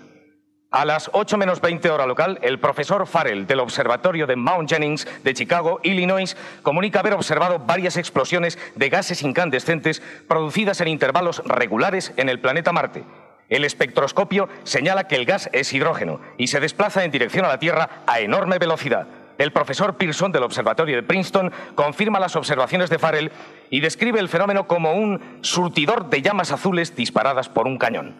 A 0.71 0.83
las 0.83 1.11
8 1.13 1.37
menos 1.37 1.61
20 1.61 1.91
hora 1.91 2.07
local, 2.07 2.39
el 2.41 2.59
profesor 2.59 3.05
Farrell 3.05 3.45
del 3.45 3.59
Observatorio 3.59 4.25
de 4.25 4.35
Mount 4.35 4.67
Jennings 4.67 5.07
de 5.23 5.33
Chicago, 5.35 5.79
Illinois, 5.83 6.35
comunica 6.63 7.01
haber 7.01 7.13
observado 7.13 7.59
varias 7.59 7.97
explosiones 7.97 8.57
de 8.73 8.89
gases 8.89 9.21
incandescentes 9.21 10.01
producidas 10.27 10.81
en 10.81 10.87
intervalos 10.87 11.43
regulares 11.45 12.13
en 12.17 12.29
el 12.29 12.39
planeta 12.39 12.71
Marte. 12.71 13.03
El 13.47 13.63
espectroscopio 13.63 14.49
señala 14.63 15.07
que 15.07 15.17
el 15.17 15.25
gas 15.25 15.51
es 15.53 15.71
hidrógeno 15.71 16.19
y 16.39 16.47
se 16.47 16.59
desplaza 16.59 17.03
en 17.03 17.11
dirección 17.11 17.45
a 17.45 17.49
la 17.49 17.59
Tierra 17.59 17.89
a 18.07 18.21
enorme 18.21 18.57
velocidad. 18.57 19.05
El 19.37 19.51
profesor 19.51 19.97
Pearson 19.97 20.31
del 20.31 20.43
Observatorio 20.43 20.95
de 20.95 21.03
Princeton 21.03 21.51
confirma 21.75 22.19
las 22.19 22.35
observaciones 22.35 22.89
de 22.89 22.99
Farrell 22.99 23.31
y 23.69 23.79
describe 23.79 24.19
el 24.19 24.29
fenómeno 24.29 24.67
como 24.67 24.93
un 24.93 25.39
surtidor 25.41 26.09
de 26.09 26.21
llamas 26.21 26.51
azules 26.51 26.95
disparadas 26.95 27.49
por 27.49 27.67
un 27.67 27.77
cañón. 27.77 28.15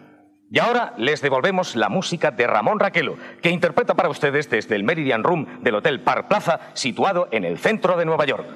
Y 0.50 0.58
ahora 0.58 0.94
les 0.98 1.20
devolvemos 1.20 1.74
la 1.74 1.88
música 1.88 2.30
de 2.30 2.46
Ramón 2.46 2.78
Raquelo, 2.78 3.16
que 3.42 3.50
interpreta 3.50 3.94
para 3.94 4.08
ustedes 4.08 4.50
desde 4.50 4.76
el 4.76 4.84
Meridian 4.84 5.24
Room 5.24 5.62
del 5.62 5.76
Hotel 5.76 6.00
Park 6.00 6.28
Plaza, 6.28 6.60
situado 6.74 7.28
en 7.30 7.44
el 7.44 7.58
centro 7.58 7.96
de 7.96 8.04
Nueva 8.04 8.24
York. 8.26 8.46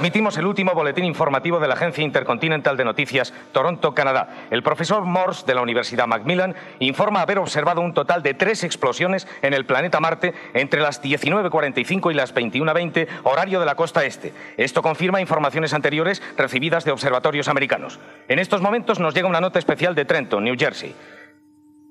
Transmitimos 0.00 0.38
el 0.38 0.46
último 0.46 0.72
boletín 0.72 1.04
informativo 1.04 1.60
de 1.60 1.68
la 1.68 1.74
Agencia 1.74 2.02
Intercontinental 2.02 2.74
de 2.74 2.86
Noticias 2.86 3.34
Toronto, 3.52 3.94
Canadá. 3.94 4.46
El 4.50 4.62
profesor 4.62 5.04
Morse 5.04 5.44
de 5.44 5.54
la 5.54 5.60
Universidad 5.60 6.06
Macmillan 6.06 6.54
informa 6.78 7.20
haber 7.20 7.38
observado 7.38 7.82
un 7.82 7.92
total 7.92 8.22
de 8.22 8.32
tres 8.32 8.64
explosiones 8.64 9.28
en 9.42 9.52
el 9.52 9.66
planeta 9.66 10.00
Marte 10.00 10.32
entre 10.54 10.80
las 10.80 11.02
19.45 11.02 12.10
y 12.10 12.14
las 12.14 12.34
21.20 12.34 13.08
horario 13.24 13.60
de 13.60 13.66
la 13.66 13.74
costa 13.74 14.02
este. 14.06 14.32
Esto 14.56 14.80
confirma 14.80 15.20
informaciones 15.20 15.74
anteriores 15.74 16.22
recibidas 16.34 16.86
de 16.86 16.92
observatorios 16.92 17.48
americanos. 17.48 18.00
En 18.28 18.38
estos 18.38 18.62
momentos 18.62 19.00
nos 19.00 19.12
llega 19.12 19.28
una 19.28 19.42
nota 19.42 19.58
especial 19.58 19.94
de 19.94 20.06
Trenton, 20.06 20.42
New 20.42 20.56
Jersey. 20.58 20.94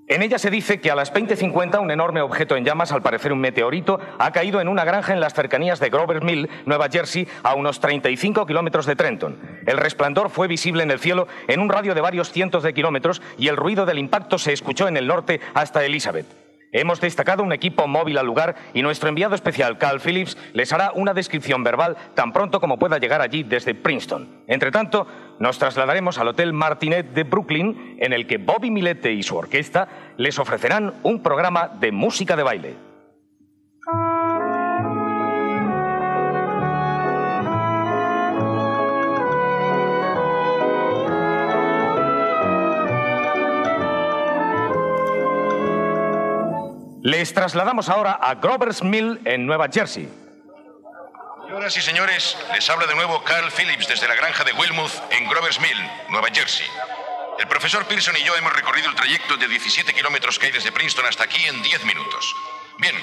En 0.10 0.24
ella 0.24 0.40
se 0.40 0.50
dice 0.50 0.82
que 0.82 0.90
a 0.90 0.96
las 0.96 1.14
20.50 1.14 1.80
un 1.80 1.92
enorme 1.92 2.22
objeto 2.22 2.56
en 2.56 2.66
llamas, 2.66 2.92
al 2.92 3.04
parecer 3.04 3.32
un 3.32 3.40
meteorito, 3.40 4.00
ha 4.18 4.32
caído 4.32 4.60
en 4.60 4.68
una 4.68 4.84
granja 4.84 5.14
en 5.14 5.20
las 5.20 5.36
cercanías 5.36 5.80
de 5.80 5.92
Grover 5.92 6.24
Mill, 6.24 6.50
Nueva 6.66 6.90
Jersey, 6.90 7.28
a 7.44 7.54
unos 7.54 7.80
35 7.80 8.48
kilómetros 8.48 8.88
de 8.88 8.96
Trenton. 8.96 9.38
El 9.68 9.78
resplandor 9.78 10.32
fue 10.32 10.48
visible 10.48 10.82
en 10.82 10.90
el 10.90 11.00
cielo 11.00 11.28
en 11.48 11.60
un 11.60 11.70
radio 11.70 11.94
de 11.94 12.02
varios 12.02 12.32
cientos 12.32 12.64
de 12.64 12.74
kilómetros 12.74 13.22
y 13.38 13.50
el 13.50 13.58
ruido 13.58 13.86
del 13.86 14.00
impacto 14.00 14.40
se 14.40 14.52
escuchó 14.52 14.88
en 14.88 14.98
el 14.98 15.06
norte 15.06 15.42
hasta 15.54 15.86
Elizabeth. 15.86 16.49
Hemos 16.72 17.02
destacado 17.02 17.42
un 17.42 17.52
equipo 17.52 17.88
móvil 17.88 18.20
al 18.20 18.28
lugar 18.28 18.56
y 18.76 18.84
nuestro 18.84 19.10
enviado 19.10 19.34
especial, 19.34 19.80
Carl 19.80 20.00
Phillips, 20.00 20.38
les 20.54 20.72
hará 20.72 20.92
una 20.94 21.16
descripción 21.16 21.64
verbal 21.64 21.98
tan 22.14 22.32
pronto 22.32 22.60
como 22.60 22.78
pueda 22.78 23.00
llegar 23.00 23.22
allí 23.22 23.42
desde 23.42 23.74
Princeton. 23.74 24.44
Entre 24.46 24.72
tanto, 24.72 25.08
nos 25.40 25.58
trasladaremos 25.58 26.20
al 26.20 26.28
Hotel 26.28 26.54
Martinet 26.54 27.14
de 27.14 27.24
Brooklyn, 27.24 27.98
en 28.00 28.14
el 28.14 28.28
que 28.28 28.38
Bobby 28.38 28.70
Milete 28.70 29.12
y 29.14 29.24
su 29.24 29.36
orquesta 29.36 29.88
les 30.18 30.38
ofrecerán 30.38 30.94
un 31.02 31.24
programa 31.24 31.70
de 31.80 31.92
música 31.92 32.36
de 32.36 32.44
baile. 32.44 32.89
Les 47.02 47.34
trasladamos 47.34 47.88
ahora 47.88 48.20
a 48.22 48.36
Grover's 48.36 48.84
Mill 48.84 49.22
en 49.24 49.46
Nueva 49.46 49.68
Jersey. 49.72 50.10
Señoras 51.46 51.78
y 51.78 51.82
señores, 51.82 52.38
les 52.54 52.70
habla 52.70 52.88
de 52.88 52.96
nuevo 52.96 53.24
Carl 53.24 53.50
Phillips 53.52 53.88
desde 53.88 54.08
la 54.08 54.16
granja 54.16 54.44
de 54.44 54.52
Wilmouth 54.52 54.92
en 55.12 55.28
Grover's 55.30 55.60
Mill, 55.62 55.78
Nueva 56.10 56.28
Jersey. 56.34 56.68
El 57.40 57.48
profesor 57.48 57.86
Pearson 57.86 58.18
y 58.18 58.24
yo 58.24 58.36
hemos 58.36 58.52
recorrido 58.54 58.90
el 58.90 58.96
trayecto 58.96 59.38
de 59.38 59.48
17 59.48 59.94
kilómetros 59.94 60.38
que 60.38 60.48
hay 60.48 60.52
desde 60.52 60.74
Princeton 60.74 61.06
hasta 61.06 61.24
aquí 61.24 61.42
en 61.46 61.62
10 61.62 61.86
minutos. 61.86 62.36
Bien, 62.80 62.96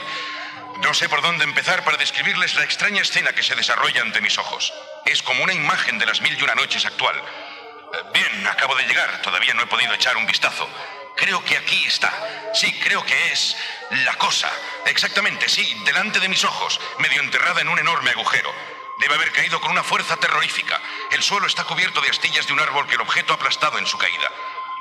no 0.83 0.93
sé 0.93 1.09
por 1.09 1.23
dónde 1.23 1.45
empezar 1.45 1.83
para 1.83 1.97
describirles 1.97 2.55
la 2.55 2.65
extraña 2.65 3.01
escena 3.01 3.33
que 3.33 3.43
se 3.43 3.55
desarrolla 3.55 4.03
ante 4.03 4.21
mis 4.21 4.37
ojos. 4.37 4.75
Es 5.07 5.23
como 5.23 5.43
una 5.43 5.55
imagen 5.55 5.99
de 5.99 6.05
las 6.05 6.21
mil 6.21 6.37
y 6.39 6.43
una 6.43 6.55
noches 6.55 6.85
actual. 6.85 7.17
Eh, 7.17 7.97
bien, 8.13 8.47
acabo 8.47 8.77
de 8.77 8.87
llegar, 8.87 9.23
todavía 9.23 9.55
no 9.55 9.63
he 9.63 9.67
podido 9.67 9.95
echar 9.95 10.19
un 10.19 10.27
vistazo. 10.27 10.69
Creo 11.17 11.43
que 11.43 11.57
aquí 11.57 11.85
está. 11.87 12.13
Sí, 12.53 12.71
creo 12.85 13.03
que 13.05 13.33
es 13.33 13.57
la 13.91 14.15
cosa. 14.15 14.51
Exactamente, 14.87 15.49
sí, 15.49 15.81
delante 15.85 16.21
de 16.21 16.29
mis 16.29 16.45
ojos, 16.45 16.81
medio 16.99 17.21
enterrada 17.23 17.61
en 17.61 17.69
un 17.69 17.79
enorme 17.79 18.11
agujero. 18.11 18.53
Debe 18.99 19.15
haber 19.15 19.33
caído 19.33 19.61
con 19.61 19.71
una 19.71 19.83
fuerza 19.83 20.17
terrorífica. 20.17 20.81
El 21.11 21.23
suelo 21.23 21.47
está 21.47 21.65
cubierto 21.65 22.01
de 22.01 22.11
astillas 22.11 22.47
de 22.47 22.53
un 22.53 22.61
árbol 22.61 22.87
que 22.87 22.95
el 22.95 23.01
objeto 23.01 23.33
ha 23.33 23.37
aplastado 23.37 23.79
en 23.79 23.87
su 23.87 23.99
caída. 23.99 24.31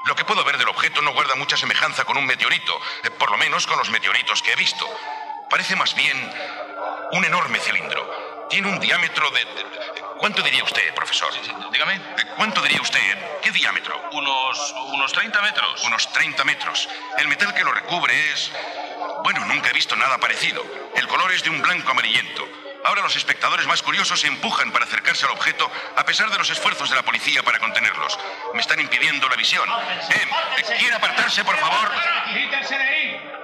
Lo 0.06 0.16
que 0.16 0.24
puedo 0.24 0.44
ver 0.44 0.58
del 0.58 0.70
objeto 0.70 1.02
no 1.02 1.14
guarda 1.14 1.36
mucha 1.36 1.58
semejanza 1.58 2.06
con 2.06 2.18
un 2.18 2.26
meteorito, 2.26 2.80
eh, 3.04 3.12
por 3.12 3.32
lo 3.32 3.38
menos 3.38 3.68
con 3.68 3.78
los 3.78 3.90
meteoritos 3.90 4.42
que 4.42 4.54
he 4.54 4.56
visto. 4.56 4.88
Parece 5.50 5.76
más 5.76 5.96
bien 5.96 6.18
un 7.12 7.26
enorme 7.26 7.60
cilindro. 7.60 8.48
Tiene 8.50 8.70
un 8.70 8.80
diámetro 8.80 9.30
de, 9.32 9.46
¿Cuánto 10.18 10.42
diría 10.42 10.64
usted, 10.64 10.94
profesor? 10.94 11.32
dígame. 11.72 11.96
Eh, 11.96 12.26
¿Cuánto 12.38 12.62
diría 12.62 12.82
usted? 12.82 13.40
¿Qué 13.42 13.52
diámetro? 13.52 14.10
Unos, 14.14 14.74
unos 14.94 15.12
30 15.12 15.42
metros. 15.42 15.84
Unos 15.84 16.12
30 16.14 16.44
metros. 16.46 16.90
El 17.18 17.28
metal 17.28 17.54
que 17.54 17.64
lo 17.64 17.72
recubre 17.72 18.32
es... 18.32 18.52
Bueno, 19.24 19.46
nunca 19.46 19.70
he 19.70 19.74
visto 19.74 19.96
nada 19.96 20.18
parecido. 20.18 20.64
El 20.96 21.08
color 21.08 21.32
es 21.32 21.44
de 21.44 21.50
un 21.50 21.62
blanco 21.62 21.92
amarillento. 21.92 22.48
Ahora 22.86 23.02
los 23.02 23.16
espectadores 23.16 23.66
más 23.66 23.82
curiosos 23.82 24.20
se 24.20 24.28
empujan 24.28 24.72
para 24.72 24.86
acercarse 24.86 25.26
al 25.26 25.32
objeto 25.32 25.72
a 25.96 26.06
pesar 26.06 26.30
de 26.30 26.38
los 26.38 26.50
esfuerzos 26.52 26.90
de 26.90 26.96
la 26.96 27.02
policía 27.02 27.42
para 27.42 27.58
contenerlos. 27.58 28.20
Me 28.54 28.62
están 28.62 28.80
impidiendo 28.80 29.28
la 29.28 29.36
visión. 29.36 29.68
Eh, 30.10 30.76
¿Quiere 30.78 30.96
apartarse, 30.96 31.44
por 31.44 31.58
favor? 31.58 31.92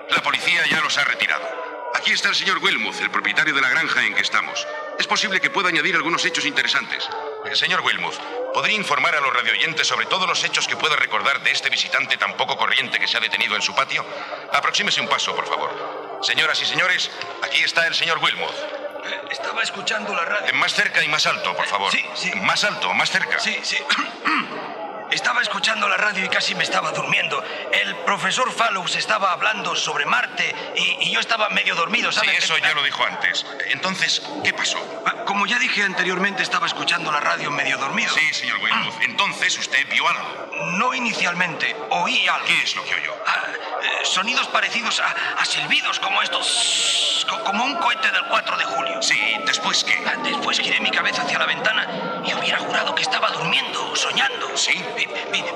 La 0.10 0.22
policía 0.22 0.64
ya 0.70 0.80
los 0.82 0.96
ha 0.98 1.04
retirado. 1.06 1.48
Aquí 1.96 2.12
está 2.12 2.30
el 2.30 2.36
señor 2.36 2.60
Wilmuth, 2.60 3.02
el 3.02 3.10
propietario 3.10 3.54
de 3.54 3.62
la 3.62 3.70
granja 3.70 4.04
en 4.04 4.14
que 4.14 4.22
estamos. 4.22 4.68
Es 5.00 5.08
posible 5.08 5.42
que 5.42 5.50
pueda 5.50 5.70
añadir 5.70 5.96
algunos 5.96 6.24
hechos 6.24 6.46
interesantes. 6.46 7.10
Señor 7.54 7.82
Wilmuth, 7.82 8.16
¿podría 8.54 8.76
informar 8.76 9.16
a 9.16 9.20
los 9.20 9.34
radioyentes 9.34 9.86
sobre 9.86 10.06
todos 10.06 10.28
los 10.28 10.44
hechos 10.44 10.68
que 10.68 10.78
pueda 10.78 10.96
recordar 10.96 11.42
de 11.42 11.52
este 11.52 11.70
visitante 11.70 12.18
tan 12.18 12.36
poco 12.38 12.56
corriente 12.58 13.00
que 13.00 13.08
se 13.08 13.18
ha 13.18 13.20
detenido 13.20 13.56
en 13.56 13.62
su 13.62 13.76
patio? 13.76 14.06
Aproxímese 14.54 15.02
un 15.02 15.08
paso, 15.08 15.36
por 15.36 15.46
favor. 15.48 16.20
Señoras 16.24 16.62
y 16.62 16.66
señores, 16.66 17.12
aquí 17.44 17.62
está 17.62 17.86
el 17.88 17.94
señor 17.94 18.20
Wilmuth. 18.20 18.50
Eh, 18.50 19.22
estaba 19.32 19.62
escuchando 19.64 20.16
la 20.16 20.26
radio. 20.26 20.54
Más 20.56 20.74
cerca 20.74 21.04
y 21.04 21.08
más 21.10 21.26
alto, 21.26 21.56
por 21.56 21.66
favor. 21.68 21.92
Sí, 21.92 22.04
sí. 22.16 22.32
Más 22.36 22.64
alto, 22.64 22.94
más 22.94 23.10
cerca. 23.12 23.40
Sí, 23.40 23.60
sí. 23.64 23.78
Estaba 25.12 25.42
escuchando 25.42 25.90
la 25.90 25.98
radio 25.98 26.26
y 26.26 26.30
casi 26.30 26.56
me 26.56 26.64
estaba 26.64 26.92
durmiendo. 26.94 27.44
El 27.74 27.96
profesor 27.98 28.50
Fallows 28.52 28.96
estaba 28.96 29.34
hablando 29.34 29.76
sobre 29.76 30.06
Marte 30.06 30.56
y, 30.76 31.12
yo 31.12 31.20
estaba 31.20 31.50
medio 31.50 31.76
dormido, 31.76 32.14
¿sabes? 32.14 32.32
Sí, 32.32 32.38
eso 32.38 32.58
ya 32.58 32.74
lo 32.74 32.82
dijo 32.82 33.04
antes. 33.06 33.46
Entonces, 33.68 34.22
¿qué 34.42 34.54
pasó? 34.54 34.80
Ah, 35.06 35.26
como 35.26 35.46
ya 35.46 35.60
dije 35.60 35.84
anteriormente, 35.84 36.44
estaba 36.44 36.66
escuchando 36.66 37.12
la 37.12 37.20
radio 37.20 37.52
medio 37.52 37.78
dormido. 37.78 38.14
Sí, 38.14 38.34
señor 38.34 38.60
Weymouth. 38.60 39.02
Entonces, 39.02 39.58
¿usted 39.58 39.86
vio 39.90 40.08
algo? 40.08 40.50
No 40.78 40.94
inicialmente. 40.94 41.76
Oí 41.90 42.28
algo. 42.30 42.46
¿Qué 42.46 42.64
es 42.64 42.76
lo 42.78 42.86
que 42.86 42.96
oyó? 42.96 43.14
Ah, 43.28 43.48
eh, 43.84 44.06
sonidos 44.06 44.48
parecidos 44.48 45.02
a, 45.02 45.44
silbidos 45.44 46.00
como 46.00 46.22
estos. 46.22 47.28
Como 47.46 47.66
un 47.66 47.76
cohete 47.76 48.12
del 48.12 48.24
4 48.26 48.58
de 48.58 48.64
julio. 48.64 49.02
Sí, 49.02 49.20
¿después 49.46 49.84
qué? 49.84 50.02
Ah, 50.06 50.16
después 50.24 50.60
giré 50.60 50.80
mi 50.80 50.92
cabeza 50.92 51.24
hacia 51.24 51.38
la 51.38 51.46
ventana 51.46 52.22
y 52.26 52.34
hubiera 52.34 52.60
jurado 52.60 52.96
que 52.96 53.02
estaba 53.02 53.30
durmiendo, 53.32 53.94
soñando. 53.96 54.56
¿Sí? 54.56 54.74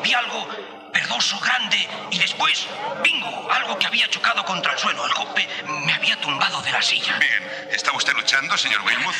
Vi, 0.03 0.13
algo 0.13 0.47
verdoso, 0.93 1.37
grande, 1.39 1.87
y 2.09 2.17
después, 2.17 2.67
bingo, 3.03 3.51
algo 3.51 3.77
que 3.77 3.85
había 3.87 4.07
chocado 4.09 4.45
contra 4.45 4.73
el 4.73 4.79
suelo. 4.79 5.05
El 5.05 5.13
golpe 5.13 5.47
me 5.67 5.93
había 5.93 6.15
tumbado 6.21 6.61
de 6.61 6.71
la 6.71 6.81
silla. 6.81 7.17
Bien, 7.17 7.51
¿está 7.71 7.91
usted 7.91 8.13
luchando, 8.13 8.57
señor 8.57 8.81
Wilmuth? 8.81 9.15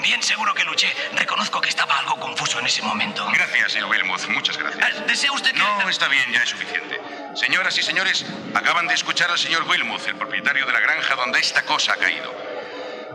Bien, 0.00 0.22
seguro 0.22 0.52
que 0.54 0.64
luché. 0.64 0.92
Reconozco 1.14 1.60
que 1.60 1.68
estaba 1.68 1.98
algo 1.98 2.18
confuso 2.18 2.58
en 2.58 2.66
ese 2.66 2.82
momento. 2.82 3.26
Gracias, 3.32 3.72
señor 3.72 3.90
Wilmuth, 3.90 4.26
muchas 4.28 4.58
gracias. 4.58 4.84
Ah, 4.84 5.00
¿Desea 5.06 5.32
usted 5.32 5.52
que.? 5.52 5.58
No, 5.58 5.88
está 5.88 6.08
bien, 6.08 6.32
ya 6.32 6.42
es 6.42 6.48
suficiente. 6.48 7.00
Señoras 7.34 7.78
y 7.78 7.82
señores, 7.82 8.24
acaban 8.54 8.86
de 8.88 8.94
escuchar 8.94 9.30
al 9.30 9.38
señor 9.38 9.62
Wilmuth, 9.68 10.06
el 10.06 10.16
propietario 10.16 10.66
de 10.66 10.72
la 10.72 10.80
granja 10.80 11.14
donde 11.14 11.38
esta 11.38 11.62
cosa 11.62 11.92
ha 11.92 11.96
caído. 11.96 12.43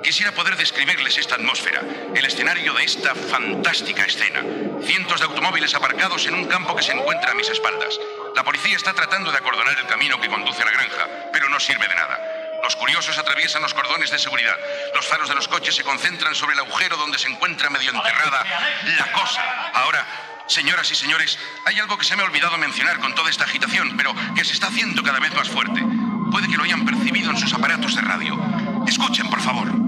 Quisiera 0.03 0.32
poder 0.32 0.56
describirles 0.56 1.18
esta 1.18 1.36
atmósfera, 1.36 1.82
el 2.15 2.25
escenario 2.25 2.74
de 2.74 2.84
esta 2.84 3.13
fantástica 3.13 4.06
escena. 4.06 4.41
Cientos 4.84 5.20
de 5.20 5.25
automóviles 5.25 5.75
aparcados 5.75 6.25
en 6.25 6.36
un 6.36 6.46
campo 6.46 6.75
que 6.75 6.84
se 6.84 6.94
encuentra 6.94 7.32
a 7.32 7.36
mis 7.36 7.50
espaldas. 7.50 8.00
La 8.36 8.44
policía 8.44 8.77
está 8.77 8.94
tratando 8.94 9.32
de 9.32 9.38
acordonar 9.38 9.77
el 9.77 9.88
camino 9.88 10.20
que 10.20 10.29
conduce 10.29 10.62
a 10.62 10.65
la 10.65 10.72
granja, 10.72 11.08
pero 11.34 11.50
no 11.50 11.60
sirve 11.60 11.88
de 11.88 11.96
nada. 11.96 12.20
Los 12.63 12.75
curiosos 12.75 13.18
atraviesan 13.18 13.62
los 13.62 13.74
cordones 13.74 14.12
de 14.12 14.20
seguridad. 14.20 14.56
Los 14.94 15.06
faros 15.06 15.29
de 15.29 15.36
los 15.36 15.48
coches 15.48 15.75
se 15.75 15.84
concentran 15.84 16.36
sobre 16.36 16.53
el 16.53 16.60
agujero 16.60 16.98
donde 16.98 17.18
se 17.18 17.27
encuentra 17.27 17.70
medio 17.70 17.91
enterrada 17.91 18.46
la 18.98 19.12
cosa. 19.12 19.41
Ahora, 19.74 20.06
señoras 20.48 20.89
y 20.91 20.96
señores, 20.96 21.38
hay 21.65 21.79
algo 21.79 21.98
que 21.98 22.06
se 22.06 22.15
me 22.15 22.24
ha 22.24 22.25
olvidado 22.25 22.58
mencionar 22.58 23.00
con 23.00 23.15
toda 23.15 23.29
esta 23.29 23.46
agitación, 23.46 23.96
pero 23.98 24.13
que 24.36 24.46
se 24.46 24.53
está 24.53 24.68
haciendo 24.68 25.03
cada 25.03 25.20
vez 25.20 25.34
más 25.34 25.50
fuerte. 25.50 25.82
Puede 26.32 26.48
que 26.48 26.58
lo 26.58 26.63
hayan 26.63 26.86
percibido 26.86 27.32
en 27.32 27.38
sus 27.38 27.53
aparatos 27.53 27.96
de 27.96 28.01
radio. 28.01 28.39
Escuchen, 28.88 29.29
por 29.29 29.41
favor. 29.41 29.78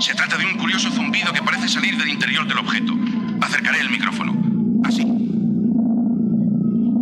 Se 0.00 0.14
trata 0.14 0.38
de 0.38 0.46
un 0.46 0.56
curioso 0.56 0.90
zumbido 0.90 1.30
que 1.30 1.42
parece 1.42 1.68
salir 1.68 1.94
del 1.98 2.08
interior 2.08 2.46
del 2.46 2.56
objeto. 2.56 2.96
Acercaré 3.42 3.80
el 3.80 3.90
micrófono. 3.90 4.32
Así. 4.82 5.02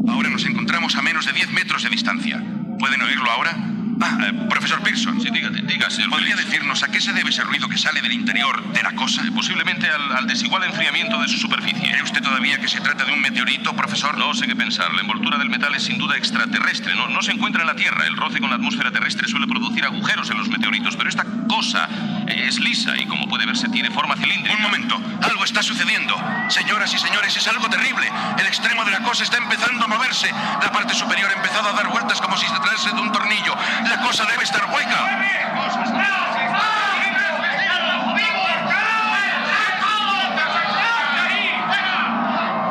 Ahora 0.09 0.29
nos 0.31 0.45
encontramos 0.45 0.97
a 0.97 1.03
menos 1.03 1.25
de 1.25 1.33
10 1.33 1.53
metros 1.53 1.85
de 1.85 1.91
distancia. 1.91 2.43
¿Pueden 2.81 3.01
oírlo 3.01 3.31
ahora? 3.31 3.57
Ah, 4.01 4.19
eh, 4.27 4.47
profesor 4.51 4.83
Pearson. 4.83 5.21
Sí, 5.21 5.29
dígate, 5.31 5.63
dígase. 5.63 6.09
¿Podría 6.09 6.35
decirnos 6.35 6.83
a 6.83 6.91
qué 6.91 7.01
se 7.01 7.13
debe 7.13 7.31
ese 7.31 7.45
ruido 7.45 7.69
que 7.69 7.79
sale 7.79 8.03
del 8.03 8.13
interior 8.13 8.73
de 8.73 8.83
la 8.83 8.93
cosa? 8.97 9.23
Posiblemente 9.33 9.89
al, 9.89 10.27
desigual 10.27 10.65
enfriamiento 10.65 11.21
de 11.21 11.29
su 11.29 11.39
superficie. 11.39 11.89
¿Cree 11.91 12.03
usted 12.03 12.21
todavía 12.21 12.59
que 12.59 12.67
se 12.67 12.81
trata 12.81 13.05
de 13.05 13.13
un 13.13 13.21
meteorito, 13.21 13.77
profesor? 13.77 14.19
No 14.19 14.35
sé 14.35 14.49
qué 14.49 14.57
pensar. 14.57 14.93
La 14.93 15.03
envoltura 15.03 15.39
del 15.39 15.51
metal 15.51 15.73
es 15.77 15.85
sin 15.85 15.99
duda 15.99 16.17
extraterrestre. 16.17 16.97
No, 16.97 17.09
no 17.09 17.23
se 17.23 17.31
encuentra 17.31 17.63
en 17.63 17.69
la 17.69 17.77
Tierra. 17.77 18.07
El 18.07 18.17
roce 18.17 18.41
con 18.41 18.51
la 18.51 18.57
atmósfera 18.57 18.91
terrestre 18.91 19.29
suele 19.29 19.47
producir 19.47 19.85
agujeros 19.85 20.29
en 20.31 20.39
los 20.39 20.49
meteoritos, 20.49 20.97
pero 20.97 21.09
esta 21.09 21.25
cosa 21.49 21.89
es 22.29 22.61
lisa 22.61 22.95
y 22.97 23.07
como 23.07 23.27
puede 23.27 23.47
verse 23.47 23.69
tiene 23.69 23.91
forma 23.91 24.15
cilíndrica. 24.15 24.55
Un 24.55 24.63
momento, 24.63 25.01
algo 25.23 25.45
está 25.45 25.63
sucediendo. 25.63 26.15
Señoras 26.49 26.93
y 26.93 26.99
señores, 26.99 27.35
es 27.35 27.49
algo 27.49 27.69
terrible. 27.69 28.11
El 28.39 28.47
extremo 28.47 28.85
de 28.85 28.91
la 28.91 29.01
cosa 29.01 29.25
está 29.25 29.39
empezando 29.39 29.85
a 29.85 29.89
moverse. 29.89 30.31
La 30.63 30.71
parte 30.71 30.93
superior 30.95 31.31
ha 31.31 31.35
empezado 31.35 31.71
a 31.71 31.73
dar 31.73 31.89
vueltas 31.89 32.21
como 32.21 32.37
si 32.37 32.47
se 32.47 32.53
tratase 32.53 32.91
de 32.91 33.01
un 33.01 33.11
tornillo. 33.13 33.55
La 33.89 34.01
cosa 34.01 34.27
debe 34.27 34.45
estar 34.45 34.63
hueca. 34.71 34.99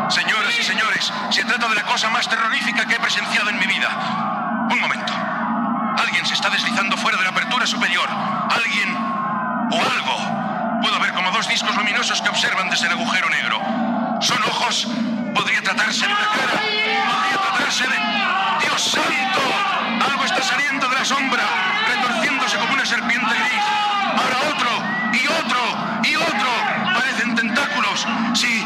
Señoras 0.09 0.59
y 0.59 0.63
señores, 0.63 1.13
se 1.31 1.43
trata 1.43 1.67
de 1.67 1.75
la 1.75 1.83
cosa 1.83 2.09
más 2.09 2.29
terrorífica 2.29 2.85
que 2.85 2.95
he 2.95 2.99
presenciado 2.99 3.49
en 3.49 3.59
mi 3.59 3.65
vida. 3.65 3.89
Un 4.69 4.79
momento. 4.79 5.13
Alguien 5.97 6.25
se 6.25 6.35
está 6.35 6.49
deslizando 6.49 6.95
fuera 6.97 7.17
de 7.17 7.23
la 7.23 7.31
apertura 7.31 7.65
superior. 7.65 8.07
Alguien 8.49 9.17
o 9.71 9.75
algo. 9.75 10.81
Puedo 10.81 10.99
ver 10.99 11.11
como 11.13 11.31
dos 11.31 11.47
discos 11.47 11.75
luminosos 11.75 12.21
que 12.21 12.29
observan 12.29 12.69
desde 12.69 12.87
el 12.87 12.93
agujero 12.93 13.29
negro. 13.29 13.59
¿Son 14.21 14.41
ojos? 14.43 14.87
¿Podría 15.33 15.61
tratarse 15.61 16.07
de 16.07 16.13
una 16.13 16.27
cara? 16.27 16.61
¿Podría 16.61 17.37
tratarse 17.41 17.83
de... 17.87 17.97
¡Dios 18.65 18.81
santo! 18.81 19.41
Algo 20.09 20.25
está 20.25 20.41
saliendo 20.41 20.87
de 20.87 20.95
la 20.95 21.05
sombra, 21.05 21.43
retorciéndose 21.87 22.57
como 22.57 22.73
una 22.73 22.85
serpiente 22.85 23.35
gris. 23.35 23.63
Ahora 24.17 24.37
otro, 24.53 24.69
y 25.13 25.27
otro, 25.27 26.01
y 26.03 26.15
otro. 26.15 26.49
Parecen 26.93 27.35
tentáculos. 27.35 28.07
Sí, 28.33 28.56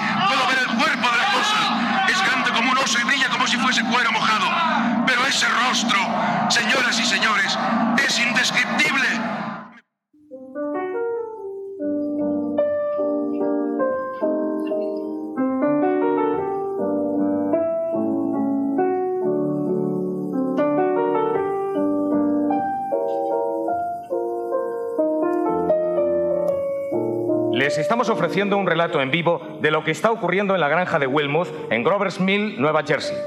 ofreciendo 28.12 28.58
un 28.58 28.68
relato 28.68 29.02
en 29.02 29.12
vivo 29.12 29.58
de 29.62 29.72
lo 29.72 29.84
que 29.84 29.92
está 29.92 30.12
ocurriendo 30.12 30.54
en 30.54 30.62
la 30.62 30.70
granja 30.70 31.00
de 31.00 31.08
Wilmouth, 31.08 31.50
en 31.72 31.84
Grover's 31.84 32.20
Mill, 32.20 32.60
Nueva 32.62 32.84
Jersey. 32.84 33.18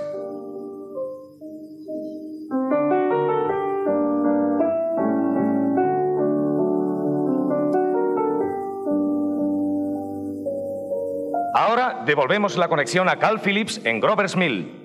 Ahora 11.54 12.02
devolvemos 12.04 12.56
la 12.56 12.68
conexión 12.68 13.08
a 13.08 13.18
Cal 13.18 13.40
Phillips 13.40 13.80
en 13.84 14.00
Grover's 14.00 14.36
Mill. 14.36 14.84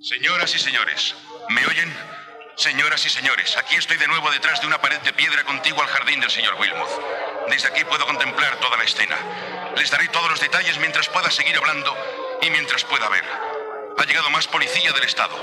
Señoras 0.00 0.54
y 0.54 0.58
señores, 0.58 1.16
¿me 1.48 1.64
oyen? 1.66 1.92
Señoras 2.56 3.06
y 3.06 3.08
señores, 3.08 3.56
aquí 3.56 3.76
estoy 3.76 3.96
de 3.96 4.08
nuevo 4.08 4.28
detrás 4.30 4.60
de 4.60 4.66
una 4.66 4.78
pared 4.78 4.98
de 5.02 5.12
piedra 5.12 5.44
contigua 5.44 5.84
al 5.84 5.90
jardín 5.90 6.18
del 6.18 6.30
señor 6.30 6.54
Wilmouth. 6.60 7.27
Desde 7.50 7.68
aquí 7.68 7.84
puedo 7.84 8.06
contemplar 8.06 8.56
toda 8.56 8.76
la 8.76 8.84
escena. 8.84 9.16
Les 9.76 9.90
daré 9.90 10.08
todos 10.08 10.30
los 10.30 10.40
detalles 10.40 10.78
mientras 10.78 11.08
pueda 11.08 11.30
seguir 11.30 11.56
hablando 11.56 11.96
y 12.42 12.50
mientras 12.50 12.84
pueda 12.84 13.08
ver. 13.08 13.24
Ha 13.98 14.04
llegado 14.04 14.30
más 14.30 14.46
policía 14.46 14.92
del 14.92 15.04
Estado. 15.04 15.34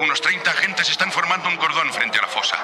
Unos 0.00 0.20
30 0.20 0.50
agentes 0.50 0.90
están 0.90 1.12
formando 1.12 1.48
un 1.48 1.56
cordón 1.56 1.92
frente 1.92 2.18
a 2.18 2.22
la 2.22 2.28
fosa. 2.28 2.56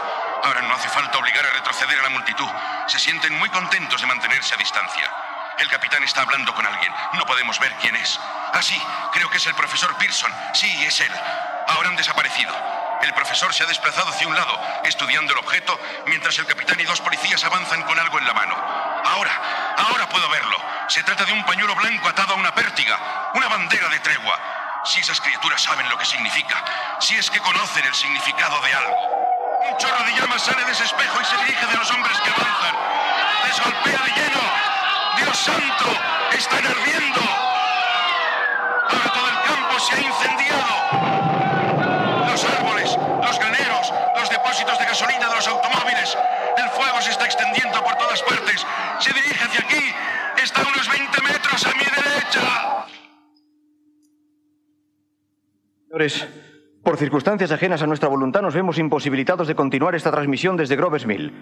Ahora 0.42 0.62
no 0.62 0.74
hace 0.74 0.88
falta 0.88 1.16
obligar 1.18 1.46
a 1.46 1.50
retroceder 1.50 1.98
a 1.98 2.02
la 2.02 2.08
multitud. 2.10 2.48
Se 2.86 2.98
sienten 2.98 3.32
muy 3.34 3.48
contentos 3.50 4.00
de 4.00 4.06
mantenerse 4.06 4.54
a 4.54 4.58
distancia. 4.58 5.10
El 5.58 5.68
capitán 5.68 6.02
está 6.02 6.22
hablando 6.22 6.54
con 6.54 6.66
alguien. 6.66 6.92
No 7.14 7.24
podemos 7.24 7.58
ver 7.60 7.72
quién 7.80 7.96
es. 7.96 8.18
Ah, 8.52 8.62
sí, 8.62 8.80
creo 9.12 9.30
que 9.30 9.38
es 9.38 9.46
el 9.46 9.54
profesor 9.54 9.96
Pearson. 9.96 10.32
Sí, 10.54 10.70
es 10.84 11.00
él. 11.00 11.12
Ahora 11.68 11.88
han 11.88 11.96
desaparecido. 11.96 12.77
El 13.02 13.14
profesor 13.14 13.52
se 13.54 13.62
ha 13.62 13.66
desplazado 13.66 14.10
hacia 14.10 14.26
un 14.26 14.34
lado, 14.34 14.60
estudiando 14.84 15.32
el 15.32 15.38
objeto, 15.38 15.78
mientras 16.06 16.38
el 16.38 16.46
capitán 16.46 16.80
y 16.80 16.84
dos 16.84 17.00
policías 17.00 17.42
avanzan 17.44 17.82
con 17.82 17.98
algo 17.98 18.18
en 18.18 18.26
la 18.26 18.34
mano. 18.34 18.54
Ahora, 19.04 19.32
ahora 19.76 20.08
puedo 20.08 20.28
verlo. 20.28 20.56
Se 20.88 21.02
trata 21.02 21.24
de 21.24 21.32
un 21.32 21.44
pañuelo 21.44 21.74
blanco 21.74 22.08
atado 22.08 22.34
a 22.34 22.36
una 22.36 22.54
pértiga, 22.54 22.98
una 23.34 23.48
bandera 23.48 23.88
de 23.88 24.00
tregua. 24.00 24.38
Si 24.84 25.00
esas 25.00 25.20
criaturas 25.20 25.62
saben 25.62 25.88
lo 25.88 25.98
que 25.98 26.04
significa, 26.04 26.64
si 27.00 27.16
es 27.16 27.30
que 27.30 27.40
conocen 27.40 27.84
el 27.84 27.94
significado 27.94 28.60
de 28.62 28.74
algo. 28.74 29.18
Un 29.70 29.76
chorro 29.76 30.04
de 30.04 30.12
llamas 30.12 30.42
sale 30.42 30.64
de 30.64 30.72
ese 30.72 30.84
espejo 30.84 31.20
y 31.20 31.24
se 31.24 31.36
dirige 31.38 31.66
de 31.66 31.76
los 31.76 31.90
hombres 31.90 32.16
que 32.20 32.30
avanzan. 32.30 32.74
Les 33.44 33.60
golpea 33.60 34.02
de 34.04 34.10
lleno. 34.12 34.40
¡Dios 35.16 35.36
santo! 35.36 35.86
¡Están 36.32 36.66
ardiendo! 36.66 37.20
Ahora 38.88 39.12
todo 39.12 39.28
el 39.28 39.42
campo 39.42 39.78
se 39.80 39.94
ha 39.94 40.00
incendiado. 40.00 40.88
Los 42.30 42.44
árboles, 42.44 42.96
los 42.96 43.38
graneros, 43.38 43.92
los 44.14 44.30
depósitos 44.58 44.78
de 44.78 44.84
gasolina 44.86 45.28
de 45.28 45.34
los 45.36 45.48
automóviles. 45.48 46.18
El 46.56 46.68
fuego 46.70 47.00
se 47.00 47.10
está 47.10 47.26
extendiendo 47.26 47.82
por 47.82 47.94
todas 47.96 48.22
partes. 48.22 48.66
Se 48.98 49.12
dirige 49.12 49.44
hacia 49.44 49.60
aquí. 49.60 49.84
Está 50.42 50.62
a 50.62 50.68
unos 50.72 50.88
20 50.88 51.22
metros 51.22 51.66
a 51.66 51.70
mi 51.74 51.84
derecha. 51.84 52.86
Señores, 55.86 56.28
por 56.82 56.96
circunstancias 56.96 57.52
ajenas 57.52 57.82
a 57.82 57.86
nuestra 57.86 58.08
voluntad 58.08 58.42
nos 58.42 58.54
vemos 58.54 58.78
imposibilitados 58.78 59.48
de 59.48 59.54
continuar 59.54 59.94
esta 59.94 60.10
transmisión 60.10 60.56
desde 60.56 60.76
Groves 60.76 61.06
Mill. 61.06 61.32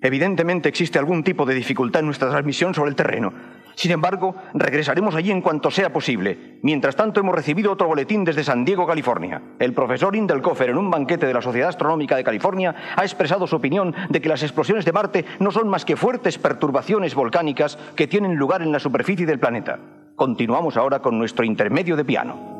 Evidentemente 0.00 0.68
existe 0.68 0.98
algún 0.98 1.22
tipo 1.22 1.44
de 1.46 1.54
dificultad 1.54 2.00
en 2.00 2.06
nuestra 2.06 2.30
transmisión 2.30 2.74
sobre 2.74 2.90
el 2.90 2.96
terreno. 2.96 3.32
Sin 3.74 3.90
embargo, 3.90 4.34
regresaremos 4.54 5.14
allí 5.14 5.30
en 5.30 5.40
cuanto 5.40 5.70
sea 5.70 5.92
posible. 5.92 6.58
Mientras 6.62 6.96
tanto, 6.96 7.20
hemos 7.20 7.34
recibido 7.34 7.72
otro 7.72 7.86
boletín 7.86 8.24
desde 8.24 8.44
San 8.44 8.64
Diego, 8.64 8.86
California. 8.86 9.40
El 9.58 9.72
profesor 9.72 10.14
Indelkofer, 10.14 10.70
en 10.70 10.78
un 10.78 10.90
banquete 10.90 11.26
de 11.26 11.34
la 11.34 11.42
Sociedad 11.42 11.70
Astronómica 11.70 12.16
de 12.16 12.24
California, 12.24 12.74
ha 12.96 13.02
expresado 13.02 13.46
su 13.46 13.56
opinión 13.56 13.94
de 14.08 14.20
que 14.20 14.28
las 14.28 14.42
explosiones 14.42 14.84
de 14.84 14.92
Marte 14.92 15.24
no 15.38 15.50
son 15.50 15.68
más 15.68 15.84
que 15.84 15.96
fuertes 15.96 16.38
perturbaciones 16.38 17.14
volcánicas 17.14 17.78
que 17.96 18.06
tienen 18.06 18.36
lugar 18.36 18.62
en 18.62 18.72
la 18.72 18.78
superficie 18.78 19.26
del 19.26 19.40
planeta. 19.40 19.78
Continuamos 20.16 20.76
ahora 20.76 21.00
con 21.00 21.18
nuestro 21.18 21.44
intermedio 21.44 21.96
de 21.96 22.04
piano. 22.04 22.52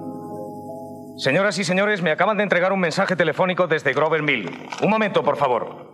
Señoras 1.19 1.59
y 1.59 1.65
señores, 1.65 2.03
me 2.03 2.11
acaban 2.11 2.39
de 2.39 2.43
entregar 2.43 2.73
un 2.73 2.81
mensaje 2.81 3.17
telefónico 3.17 3.67
desde 3.67 3.93
Grover 3.93 4.23
Mill. 4.23 4.51
Un 4.83 4.91
momento, 4.91 5.23
por 5.23 5.37
favor. 5.37 5.92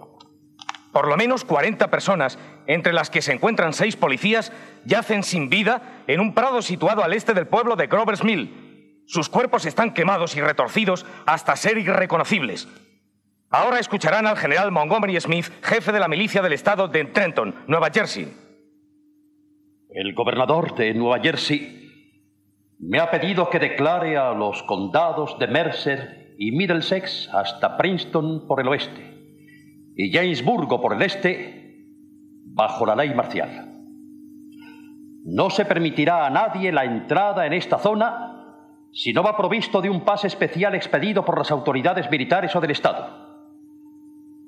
Por 0.92 1.06
lo 1.06 1.16
menos 1.16 1.44
40 1.44 1.90
personas, 1.90 2.38
entre 2.66 2.92
las 2.92 3.10
que 3.10 3.22
se 3.22 3.32
encuentran 3.32 3.72
seis 3.72 3.96
policías, 3.96 4.52
yacen 4.84 5.22
sin 5.22 5.50
vida 5.50 6.02
en 6.06 6.20
un 6.20 6.34
prado 6.34 6.62
situado 6.62 7.04
al 7.04 7.12
este 7.12 7.34
del 7.34 7.46
pueblo 7.46 7.76
de 7.76 7.86
Grover's 7.86 8.24
Mill. 8.24 9.04
Sus 9.06 9.28
cuerpos 9.28 9.66
están 9.66 9.92
quemados 9.92 10.36
y 10.36 10.40
retorcidos 10.40 11.06
hasta 11.26 11.56
ser 11.56 11.78
irreconocibles. 11.78 12.68
Ahora 13.50 13.78
escucharán 13.78 14.26
al 14.26 14.36
general 14.36 14.70
Montgomery 14.70 15.18
Smith, 15.20 15.46
jefe 15.62 15.92
de 15.92 16.00
la 16.00 16.08
milicia 16.08 16.42
del 16.42 16.52
estado 16.52 16.88
de 16.88 17.04
Trenton, 17.04 17.54
Nueva 17.66 17.88
Jersey. 17.90 18.30
El 19.90 20.14
gobernador 20.14 20.74
de 20.74 20.92
Nueva 20.92 21.20
Jersey 21.20 21.78
me 22.78 23.00
ha 23.00 23.10
pedido 23.10 23.48
que 23.48 23.58
declare 23.58 24.18
a 24.18 24.32
los 24.32 24.62
condados 24.64 25.38
de 25.38 25.46
Mercer 25.46 26.34
y 26.38 26.52
Middlesex 26.52 27.30
hasta 27.32 27.76
Princeton 27.78 28.46
por 28.46 28.60
el 28.60 28.68
oeste 28.68 29.07
y 30.00 30.12
Jamesburgo 30.12 30.80
por 30.80 30.94
el 30.94 31.02
este 31.02 31.84
bajo 32.44 32.86
la 32.86 32.94
ley 32.94 33.12
marcial. 33.14 33.74
No 35.24 35.50
se 35.50 35.64
permitirá 35.64 36.24
a 36.24 36.30
nadie 36.30 36.70
la 36.70 36.84
entrada 36.84 37.44
en 37.44 37.52
esta 37.52 37.78
zona 37.78 38.36
si 38.92 39.12
no 39.12 39.24
va 39.24 39.36
provisto 39.36 39.82
de 39.82 39.90
un 39.90 40.02
pase 40.02 40.28
especial 40.28 40.76
expedido 40.76 41.24
por 41.24 41.36
las 41.36 41.50
autoridades 41.50 42.08
militares 42.12 42.54
o 42.54 42.60
del 42.60 42.70
Estado. 42.70 43.26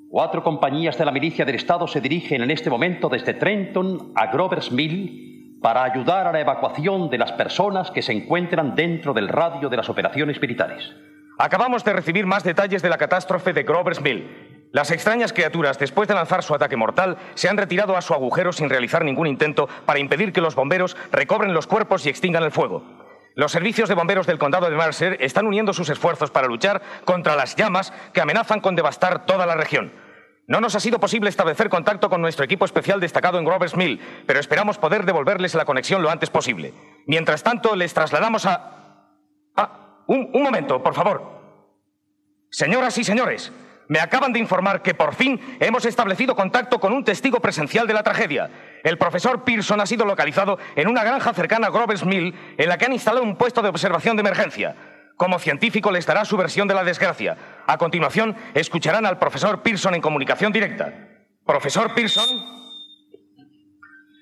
Cuatro 0.08 0.44
compañías 0.44 0.96
de 0.96 1.04
la 1.04 1.12
milicia 1.12 1.44
del 1.44 1.56
Estado 1.56 1.88
se 1.88 2.00
dirigen 2.00 2.42
en 2.42 2.52
este 2.52 2.70
momento 2.70 3.08
desde 3.08 3.34
Trenton 3.34 4.12
a 4.14 4.28
Grover's 4.28 4.70
Mill 4.70 5.58
para 5.60 5.82
ayudar 5.82 6.28
a 6.28 6.32
la 6.32 6.40
evacuación 6.40 7.10
de 7.10 7.18
las 7.18 7.32
personas 7.32 7.90
que 7.90 8.02
se 8.02 8.12
encuentran 8.12 8.76
dentro 8.76 9.12
del 9.14 9.28
radio 9.28 9.68
de 9.68 9.76
las 9.76 9.90
operaciones 9.90 10.40
militares. 10.40 10.92
Acabamos 11.38 11.84
de 11.84 11.92
recibir 11.92 12.24
más 12.24 12.44
detalles 12.44 12.82
de 12.82 12.88
la 12.88 12.98
catástrofe 12.98 13.52
de 13.52 13.64
Grover's 13.64 14.00
Mill. 14.00 14.59
Las 14.72 14.92
extrañas 14.92 15.32
criaturas, 15.32 15.78
después 15.78 16.06
de 16.08 16.14
lanzar 16.14 16.44
su 16.44 16.54
ataque 16.54 16.76
mortal, 16.76 17.16
se 17.34 17.48
han 17.48 17.56
retirado 17.56 17.96
a 17.96 18.02
su 18.02 18.14
agujero 18.14 18.52
sin 18.52 18.70
realizar 18.70 19.04
ningún 19.04 19.26
intento 19.26 19.68
para 19.84 19.98
impedir 19.98 20.32
que 20.32 20.40
los 20.40 20.54
bomberos 20.54 20.96
recobren 21.10 21.54
los 21.54 21.66
cuerpos 21.66 22.06
y 22.06 22.08
extingan 22.08 22.44
el 22.44 22.52
fuego. 22.52 22.84
Los 23.34 23.50
servicios 23.50 23.88
de 23.88 23.96
bomberos 23.96 24.26
del 24.26 24.38
condado 24.38 24.70
de 24.70 24.76
Mercer 24.76 25.16
están 25.20 25.46
uniendo 25.46 25.72
sus 25.72 25.88
esfuerzos 25.88 26.30
para 26.30 26.46
luchar 26.46 26.82
contra 27.04 27.34
las 27.36 27.56
llamas 27.56 27.92
que 28.12 28.20
amenazan 28.20 28.60
con 28.60 28.76
devastar 28.76 29.26
toda 29.26 29.46
la 29.46 29.54
región. 29.54 29.92
No 30.46 30.60
nos 30.60 30.74
ha 30.74 30.80
sido 30.80 30.98
posible 30.98 31.30
establecer 31.30 31.68
contacto 31.68 32.08
con 32.10 32.20
nuestro 32.20 32.44
equipo 32.44 32.64
especial 32.64 33.00
destacado 33.00 33.38
en 33.38 33.44
Grover's 33.44 33.76
Mill, 33.76 34.00
pero 34.26 34.40
esperamos 34.40 34.78
poder 34.78 35.04
devolverles 35.04 35.54
la 35.54 35.64
conexión 35.64 36.02
lo 36.02 36.10
antes 36.10 36.30
posible. 36.30 36.74
Mientras 37.06 37.42
tanto, 37.42 37.76
les 37.76 37.94
trasladamos 37.94 38.46
a... 38.46 39.06
Ah, 39.56 40.02
un, 40.06 40.30
un 40.32 40.42
momento, 40.42 40.82
por 40.82 40.94
favor. 40.94 41.40
Señoras 42.50 42.98
y 42.98 43.04
señores, 43.04 43.52
me 43.90 43.98
acaban 43.98 44.32
de 44.32 44.38
informar 44.38 44.82
que 44.82 44.94
por 44.94 45.16
fin 45.16 45.40
hemos 45.58 45.84
establecido 45.84 46.36
contacto 46.36 46.78
con 46.78 46.92
un 46.92 47.02
testigo 47.02 47.40
presencial 47.40 47.88
de 47.88 47.92
la 47.92 48.04
tragedia. 48.04 48.48
El 48.84 48.98
profesor 48.98 49.42
Pearson 49.42 49.80
ha 49.80 49.86
sido 49.86 50.04
localizado 50.04 50.60
en 50.76 50.86
una 50.86 51.02
granja 51.02 51.34
cercana 51.34 51.66
a 51.66 51.70
Grover's 51.70 52.04
Mill, 52.04 52.32
en 52.56 52.68
la 52.68 52.78
que 52.78 52.84
han 52.84 52.92
instalado 52.92 53.24
un 53.24 53.34
puesto 53.34 53.62
de 53.62 53.68
observación 53.68 54.14
de 54.16 54.20
emergencia. 54.20 54.76
Como 55.16 55.40
científico 55.40 55.90
les 55.90 56.06
dará 56.06 56.24
su 56.24 56.36
versión 56.36 56.68
de 56.68 56.74
la 56.74 56.84
desgracia. 56.84 57.36
A 57.66 57.78
continuación, 57.78 58.36
escucharán 58.54 59.06
al 59.06 59.18
profesor 59.18 59.60
Pearson 59.60 59.96
en 59.96 60.00
comunicación 60.00 60.52
directa. 60.52 60.94
Profesor 61.44 61.92
Pearson. 61.92 62.28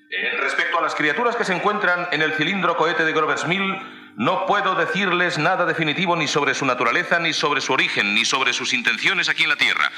Eh, 0.09 0.37
respecto 0.41 0.79
a 0.79 0.81
las 0.81 0.95
criaturas 0.95 1.35
que 1.35 1.45
se 1.45 1.53
encuentran 1.53 2.07
en 2.11 2.23
el 2.23 2.33
cilindro 2.33 2.75
cohete 2.75 3.05
de 3.05 3.13
Grover's 3.13 3.45
Mill, 3.45 3.77
no 4.15 4.45
puedo 4.45 4.75
decirles 4.75 5.37
nada 5.37 5.65
definitivo 5.65 6.15
ni 6.15 6.27
sobre 6.27 6.53
su 6.53 6.65
naturaleza, 6.65 7.19
ni 7.19 7.33
sobre 7.33 7.61
su 7.61 7.73
origen, 7.73 8.13
ni 8.13 8.25
sobre 8.25 8.53
sus 8.53 8.73
intenciones 8.73 9.29
aquí 9.29 9.43
en 9.43 9.49
la 9.49 9.55
Tierra. 9.55 9.91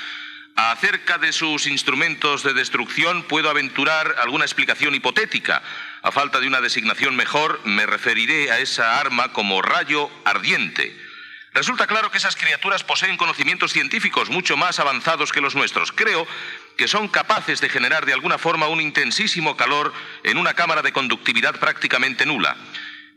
Acerca 0.55 1.17
de 1.17 1.31
sus 1.31 1.65
instrumentos 1.65 2.43
de 2.43 2.53
destrucción 2.53 3.23
puedo 3.23 3.49
aventurar 3.49 4.15
alguna 4.21 4.45
explicación 4.45 4.93
hipotética. 4.93 5.61
A 6.03 6.11
falta 6.11 6.39
de 6.39 6.47
una 6.47 6.61
designación 6.61 7.15
mejor, 7.15 7.61
me 7.63 7.85
referiré 7.85 8.51
a 8.51 8.59
esa 8.59 8.99
arma 8.99 9.31
como 9.33 9.61
rayo 9.61 10.09
ardiente. 10.25 10.95
Resulta 11.53 11.85
claro 11.85 12.11
que 12.11 12.17
esas 12.17 12.37
criaturas 12.37 12.83
poseen 12.83 13.17
conocimientos 13.17 13.73
científicos 13.73 14.29
mucho 14.29 14.55
más 14.55 14.79
avanzados 14.79 15.31
que 15.31 15.41
los 15.41 15.55
nuestros. 15.55 15.91
Creo 15.91 16.25
que 16.77 16.87
son 16.87 17.09
capaces 17.09 17.59
de 17.59 17.67
generar 17.67 18.05
de 18.05 18.13
alguna 18.13 18.37
forma 18.37 18.67
un 18.67 18.79
intensísimo 18.79 19.57
calor 19.57 19.93
en 20.23 20.37
una 20.37 20.53
cámara 20.53 20.81
de 20.81 20.93
conductividad 20.93 21.59
prácticamente 21.59 22.25
nula. 22.25 22.55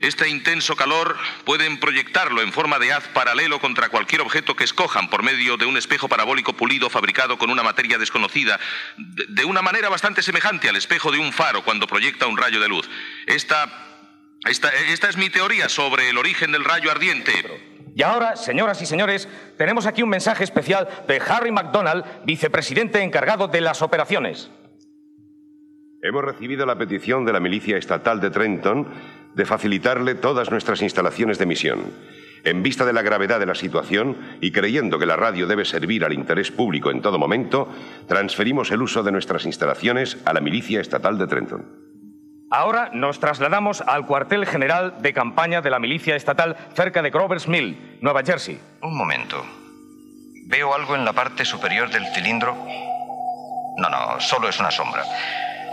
Este 0.05 0.29
intenso 0.29 0.77
calor 0.77 1.17
pueden 1.47 1.81
proyectarlo 1.81 2.43
en 2.43 2.53
forma 2.53 2.79
de 2.79 2.93
haz 2.93 3.09
paralelo 3.09 3.59
contra 3.59 3.89
cualquier 3.89 4.21
objeto 4.21 4.55
que 4.55 4.65
escojan 4.65 5.09
por 5.09 5.23
medio 5.23 5.57
de 5.57 5.65
un 5.65 5.79
espejo 5.79 6.11
parabólico 6.11 6.53
pulido 6.53 6.91
fabricado 6.91 7.39
con 7.39 7.49
una 7.49 7.63
materia 7.63 7.97
desconocida, 7.97 8.61
de, 8.99 9.47
una 9.47 9.63
manera 9.63 9.89
bastante 9.89 10.21
semejante 10.21 10.69
al 10.69 10.77
espejo 10.77 11.11
de 11.11 11.19
un 11.19 11.33
faro 11.33 11.65
cuando 11.65 11.87
proyecta 11.87 12.27
un 12.27 12.37
rayo 12.37 12.61
de 12.61 12.69
luz. 12.69 12.87
Esta, 13.25 13.65
esta, 14.47 14.69
esta 14.93 15.09
es 15.09 15.17
mi 15.17 15.31
teoría 15.31 15.71
sobre 15.71 16.11
el 16.11 16.19
origen 16.19 16.53
del 16.53 16.67
rayo 16.67 16.91
ardiente. 16.91 17.33
Y 17.97 18.03
ahora, 18.03 18.37
señoras 18.37 18.83
y 18.83 18.87
señores, 18.87 19.27
tenemos 19.57 19.87
aquí 19.87 20.03
un 20.03 20.11
mensaje 20.11 20.45
especial 20.45 20.87
de 21.09 21.23
Harry 21.27 21.51
MacDonald, 21.51 22.05
vicepresidente 22.27 23.01
encargado 23.01 23.49
de 23.49 23.63
las 23.63 23.81
operaciones. 23.81 24.51
Hemos 26.03 26.23
recibido 26.23 26.67
la 26.67 26.77
petición 26.77 27.25
de 27.25 27.33
la 27.33 27.41
milicia 27.41 27.79
estatal 27.79 28.21
de 28.21 28.29
Trenton 28.29 29.24
de 29.35 29.47
facilitarle 29.47 30.15
todas 30.15 30.51
nuestras 30.51 30.83
instalaciones 30.83 31.39
de 31.39 31.47
misión. 31.47 31.93
En 32.45 32.63
vista 32.63 32.85
de 32.85 32.93
la 32.93 33.03
gravedad 33.03 33.41
de 33.41 33.47
la 33.47 33.55
situación 33.55 34.17
y 34.41 34.53
creyendo 34.53 34.99
que 34.99 35.07
la 35.07 35.17
radio 35.17 35.47
debe 35.47 35.65
servir 35.65 36.05
al 36.05 36.13
interés 36.13 36.51
público 36.51 36.91
en 36.91 37.01
todo 37.01 37.19
momento, 37.19 37.69
transferimos 38.07 38.71
el 38.71 38.83
uso 38.83 39.03
de 39.03 39.13
nuestras 39.13 39.47
instalaciones 39.47 40.19
a 40.27 40.35
la 40.35 40.41
milicia 40.41 40.81
estatal 40.81 41.17
de 41.17 41.27
Trenton. 41.27 41.85
Ahora 42.51 42.91
nos 42.93 43.19
trasladamos 43.19 43.81
al 43.81 44.07
cuartel 44.07 44.47
general 44.47 44.97
de 45.01 45.15
campaña 45.15 45.63
de 45.63 45.71
la 45.71 45.79
milicia 45.79 46.15
estatal 46.15 46.57
cerca 46.75 47.01
de 47.03 47.11
Grover's 47.11 47.49
Mill, 47.49 47.99
Nueva 48.03 48.23
Jersey. 48.23 48.61
Un 48.83 48.97
momento. 48.97 49.45
¿Veo 50.47 50.75
algo 50.75 50.95
en 50.95 51.07
la 51.07 51.15
parte 51.15 51.47
superior 51.47 51.91
del 51.91 52.07
cilindro? 52.15 52.55
No, 53.79 53.89
no, 53.89 54.21
solo 54.21 54.49
es 54.51 54.61
una 54.61 54.71
sombra. 54.71 55.03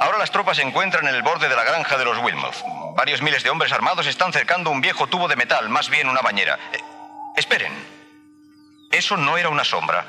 Ahora 0.02 0.18
las 0.18 0.32
tropas 0.32 0.58
se 0.58 0.64
encuentran 0.64 1.08
en 1.08 1.14
el 1.14 1.22
borde 1.22 1.48
de 1.48 1.56
la 1.56 1.64
granja 1.64 1.96
de 1.96 2.06
los 2.06 2.18
Wilmouth. 2.18 2.96
Varios 2.96 3.22
miles 3.22 3.44
de 3.44 3.52
hombres 3.52 3.72
armados 3.72 4.08
están 4.08 4.34
cercando 4.34 4.72
un 4.72 4.82
viejo 4.82 5.06
tubo 5.06 5.28
de 5.28 5.36
metal, 5.36 5.70
más 5.70 5.92
bien 5.92 6.10
una 6.10 6.22
bañera. 6.22 6.58
Eh, 6.74 6.80
esperen. 7.36 7.72
Eso 8.90 9.16
no 9.16 9.38
era 9.38 9.50
una 9.50 9.64
sombra. 9.64 10.04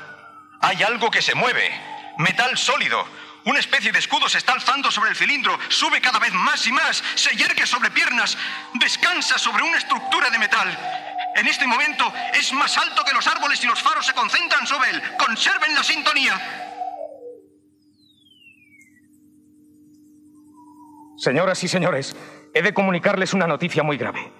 Hay 0.61 0.81
algo 0.81 1.11
que 1.11 1.21
se 1.21 1.35
mueve. 1.35 1.71
Metal 2.17 2.57
sólido. 2.57 3.05
Una 3.45 3.59
especie 3.59 3.91
de 3.91 3.99
escudo 3.99 4.27
se 4.27 4.39
está 4.39 4.53
alzando 4.53 4.89
sobre 4.89 5.11
el 5.11 5.15
cilindro, 5.15 5.59
sube 5.69 6.01
cada 6.01 6.17
vez 6.17 6.33
más 6.33 6.65
y 6.65 6.71
más, 6.71 7.03
se 7.13 7.35
yergue 7.35 7.67
sobre 7.67 7.91
piernas, 7.91 8.35
descansa 8.73 9.37
sobre 9.37 9.61
una 9.61 9.77
estructura 9.77 10.31
de 10.31 10.39
metal. 10.39 10.75
En 11.35 11.45
este 11.45 11.67
momento 11.67 12.11
es 12.33 12.51
más 12.53 12.75
alto 12.79 13.05
que 13.05 13.13
los 13.13 13.27
árboles 13.27 13.63
y 13.63 13.67
los 13.67 13.79
faros 13.79 14.07
se 14.07 14.13
concentran 14.13 14.65
sobre 14.65 14.89
él. 14.89 15.03
Conserven 15.19 15.75
la 15.75 15.83
sintonía. 15.83 16.72
Señoras 21.15 21.63
y 21.63 21.67
señores, 21.67 22.15
he 22.53 22.61
de 22.61 22.73
comunicarles 22.73 23.33
una 23.33 23.47
noticia 23.47 23.83
muy 23.83 23.97
grave. 23.97 24.31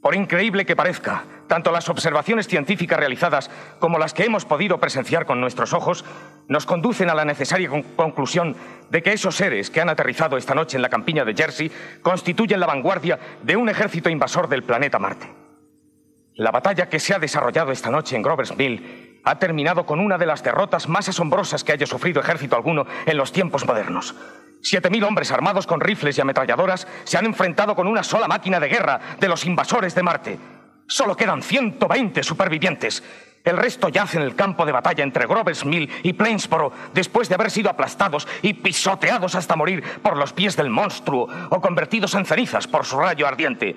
Por 0.00 0.14
increíble 0.14 0.64
que 0.64 0.76
parezca, 0.76 1.24
tanto 1.48 1.72
las 1.72 1.88
observaciones 1.88 2.46
científicas 2.46 2.98
realizadas 2.98 3.50
como 3.80 3.98
las 3.98 4.14
que 4.14 4.24
hemos 4.24 4.44
podido 4.44 4.78
presenciar 4.78 5.26
con 5.26 5.40
nuestros 5.40 5.72
ojos 5.72 6.04
nos 6.46 6.66
conducen 6.66 7.10
a 7.10 7.14
la 7.14 7.24
necesaria 7.24 7.68
conclusión 7.96 8.54
de 8.90 9.02
que 9.02 9.12
esos 9.12 9.34
seres 9.34 9.70
que 9.70 9.80
han 9.80 9.88
aterrizado 9.88 10.36
esta 10.36 10.54
noche 10.54 10.76
en 10.76 10.82
la 10.82 10.88
campiña 10.88 11.24
de 11.24 11.34
Jersey 11.34 11.70
constituyen 12.00 12.60
la 12.60 12.66
vanguardia 12.66 13.18
de 13.42 13.56
un 13.56 13.68
ejército 13.68 14.08
invasor 14.08 14.48
del 14.48 14.62
planeta 14.62 15.00
Marte. 15.00 15.26
La 16.34 16.52
batalla 16.52 16.88
que 16.88 17.00
se 17.00 17.14
ha 17.14 17.18
desarrollado 17.18 17.72
esta 17.72 17.90
noche 17.90 18.14
en 18.14 18.22
Grover's 18.22 18.56
Mill 18.56 19.17
ha 19.28 19.38
terminado 19.38 19.84
con 19.84 20.00
una 20.00 20.16
de 20.16 20.24
las 20.24 20.42
derrotas 20.42 20.88
más 20.88 21.06
asombrosas 21.08 21.62
que 21.62 21.72
haya 21.72 21.86
sufrido 21.86 22.20
ejército 22.20 22.56
alguno 22.56 22.86
en 23.04 23.16
los 23.18 23.30
tiempos 23.30 23.66
modernos. 23.66 24.14
Siete 24.62 24.88
mil 24.88 25.04
hombres 25.04 25.30
armados 25.30 25.66
con 25.66 25.80
rifles 25.80 26.16
y 26.16 26.20
ametralladoras 26.22 26.88
se 27.04 27.18
han 27.18 27.26
enfrentado 27.26 27.76
con 27.76 27.86
una 27.86 28.02
sola 28.02 28.26
máquina 28.26 28.58
de 28.58 28.68
guerra 28.68 29.00
de 29.20 29.28
los 29.28 29.44
invasores 29.44 29.94
de 29.94 30.02
Marte. 30.02 30.38
Solo 30.86 31.14
quedan 31.14 31.42
120 31.42 32.22
supervivientes. 32.22 33.04
El 33.44 33.58
resto 33.58 33.90
yace 33.90 34.16
en 34.16 34.22
el 34.22 34.34
campo 34.34 34.64
de 34.64 34.72
batalla 34.72 35.04
entre 35.04 35.26
Grover's 35.26 35.66
Mill 35.66 35.90
y 36.02 36.14
Plainsboro 36.14 36.72
después 36.94 37.28
de 37.28 37.34
haber 37.34 37.50
sido 37.50 37.68
aplastados 37.68 38.26
y 38.40 38.54
pisoteados 38.54 39.34
hasta 39.34 39.56
morir 39.56 39.84
por 40.02 40.16
los 40.16 40.32
pies 40.32 40.56
del 40.56 40.70
monstruo 40.70 41.28
o 41.50 41.60
convertidos 41.60 42.14
en 42.14 42.24
cenizas 42.24 42.66
por 42.66 42.86
su 42.86 42.98
rayo 42.98 43.26
ardiente. 43.26 43.76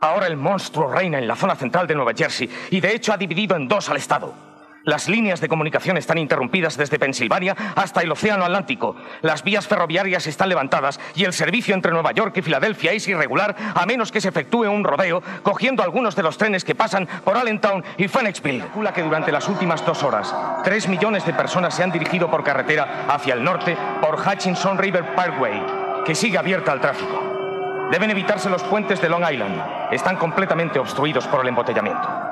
Ahora 0.00 0.26
el 0.26 0.36
monstruo 0.36 0.92
reina 0.92 1.18
en 1.18 1.26
la 1.26 1.36
zona 1.36 1.56
central 1.56 1.86
de 1.86 1.94
Nueva 1.94 2.12
Jersey 2.14 2.50
y 2.70 2.80
de 2.80 2.94
hecho 2.94 3.14
ha 3.14 3.16
dividido 3.16 3.56
en 3.56 3.66
dos 3.66 3.88
al 3.88 3.96
estado. 3.96 4.49
Las 4.84 5.08
líneas 5.08 5.40
de 5.40 5.48
comunicación 5.48 5.98
están 5.98 6.16
interrumpidas 6.16 6.76
desde 6.76 6.98
Pensilvania 6.98 7.54
hasta 7.76 8.00
el 8.00 8.10
Océano 8.10 8.44
Atlántico. 8.44 8.96
Las 9.20 9.44
vías 9.44 9.66
ferroviarias 9.66 10.26
están 10.26 10.48
levantadas 10.48 10.98
y 11.14 11.24
el 11.24 11.34
servicio 11.34 11.74
entre 11.74 11.92
Nueva 11.92 12.12
York 12.12 12.38
y 12.38 12.42
Filadelfia 12.42 12.92
es 12.92 13.06
irregular 13.06 13.54
a 13.74 13.84
menos 13.84 14.10
que 14.10 14.22
se 14.22 14.28
efectúe 14.30 14.70
un 14.70 14.84
rodeo 14.84 15.22
cogiendo 15.42 15.82
algunos 15.82 16.16
de 16.16 16.22
los 16.22 16.38
trenes 16.38 16.64
que 16.64 16.74
pasan 16.74 17.06
por 17.24 17.36
Allentown 17.36 17.84
y 17.98 18.08
Phoenixville. 18.08 18.60
Calcula 18.60 18.94
que 18.94 19.02
durante 19.02 19.32
las 19.32 19.48
últimas 19.48 19.84
dos 19.84 20.02
horas, 20.02 20.34
tres 20.64 20.88
millones 20.88 21.26
de 21.26 21.34
personas 21.34 21.74
se 21.74 21.82
han 21.82 21.92
dirigido 21.92 22.30
por 22.30 22.42
carretera 22.42 23.04
hacia 23.08 23.34
el 23.34 23.44
norte 23.44 23.76
por 24.00 24.18
Hutchinson 24.18 24.78
River 24.78 25.14
Parkway, 25.14 25.62
que 26.06 26.14
sigue 26.14 26.38
abierta 26.38 26.72
al 26.72 26.80
tráfico. 26.80 27.88
Deben 27.90 28.10
evitarse 28.10 28.48
los 28.48 28.62
puentes 28.62 29.00
de 29.02 29.08
Long 29.08 29.24
Island. 29.30 29.92
Están 29.92 30.16
completamente 30.16 30.78
obstruidos 30.78 31.26
por 31.26 31.40
el 31.42 31.48
embotellamiento. 31.48 32.29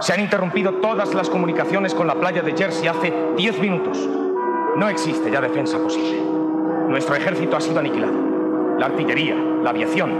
Se 0.00 0.12
han 0.12 0.20
interrumpido 0.20 0.74
todas 0.74 1.12
las 1.12 1.28
comunicaciones 1.28 1.92
con 1.92 2.06
la 2.06 2.14
playa 2.14 2.40
de 2.42 2.56
Jersey 2.56 2.86
hace 2.86 3.12
10 3.36 3.58
minutos. 3.58 3.98
No 4.76 4.88
existe 4.88 5.28
ya 5.28 5.40
defensa 5.40 5.76
posible. 5.78 6.22
Nuestro 6.88 7.16
ejército 7.16 7.56
ha 7.56 7.60
sido 7.60 7.80
aniquilado. 7.80 8.14
La 8.78 8.86
artillería, 8.86 9.34
la 9.34 9.70
aviación, 9.70 10.12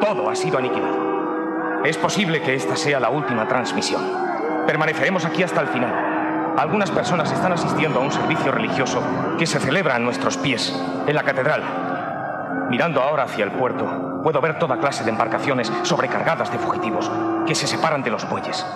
todo 0.00 0.28
ha 0.28 0.34
sido 0.34 0.58
aniquilado. 0.58 1.84
Es 1.84 1.96
posible 1.96 2.42
que 2.42 2.54
esta 2.54 2.74
sea 2.74 2.98
la 2.98 3.10
última 3.10 3.46
transmisión. 3.46 4.02
Permaneceremos 4.66 5.24
aquí 5.24 5.44
hasta 5.44 5.60
el 5.60 5.68
final. 5.68 6.54
Algunas 6.58 6.90
personas 6.90 7.30
están 7.30 7.52
asistiendo 7.52 8.00
a 8.00 8.02
un 8.02 8.10
servicio 8.10 8.50
religioso 8.50 9.00
que 9.38 9.46
se 9.46 9.60
celebra 9.60 9.94
a 9.94 10.00
nuestros 10.00 10.36
pies, 10.36 10.74
en 11.06 11.14
la 11.14 11.22
catedral. 11.22 11.62
Mirando 12.70 13.00
ahora 13.00 13.22
hacia 13.22 13.44
el 13.44 13.52
puerto, 13.52 14.20
puedo 14.24 14.40
ver 14.40 14.58
toda 14.58 14.78
clase 14.78 15.04
de 15.04 15.10
embarcaciones 15.10 15.72
sobrecargadas 15.82 16.50
de 16.50 16.58
fugitivos 16.58 17.08
que 17.46 17.54
se 17.54 17.68
separan 17.68 18.02
de 18.02 18.10
los 18.10 18.28
bueyes. 18.28 18.66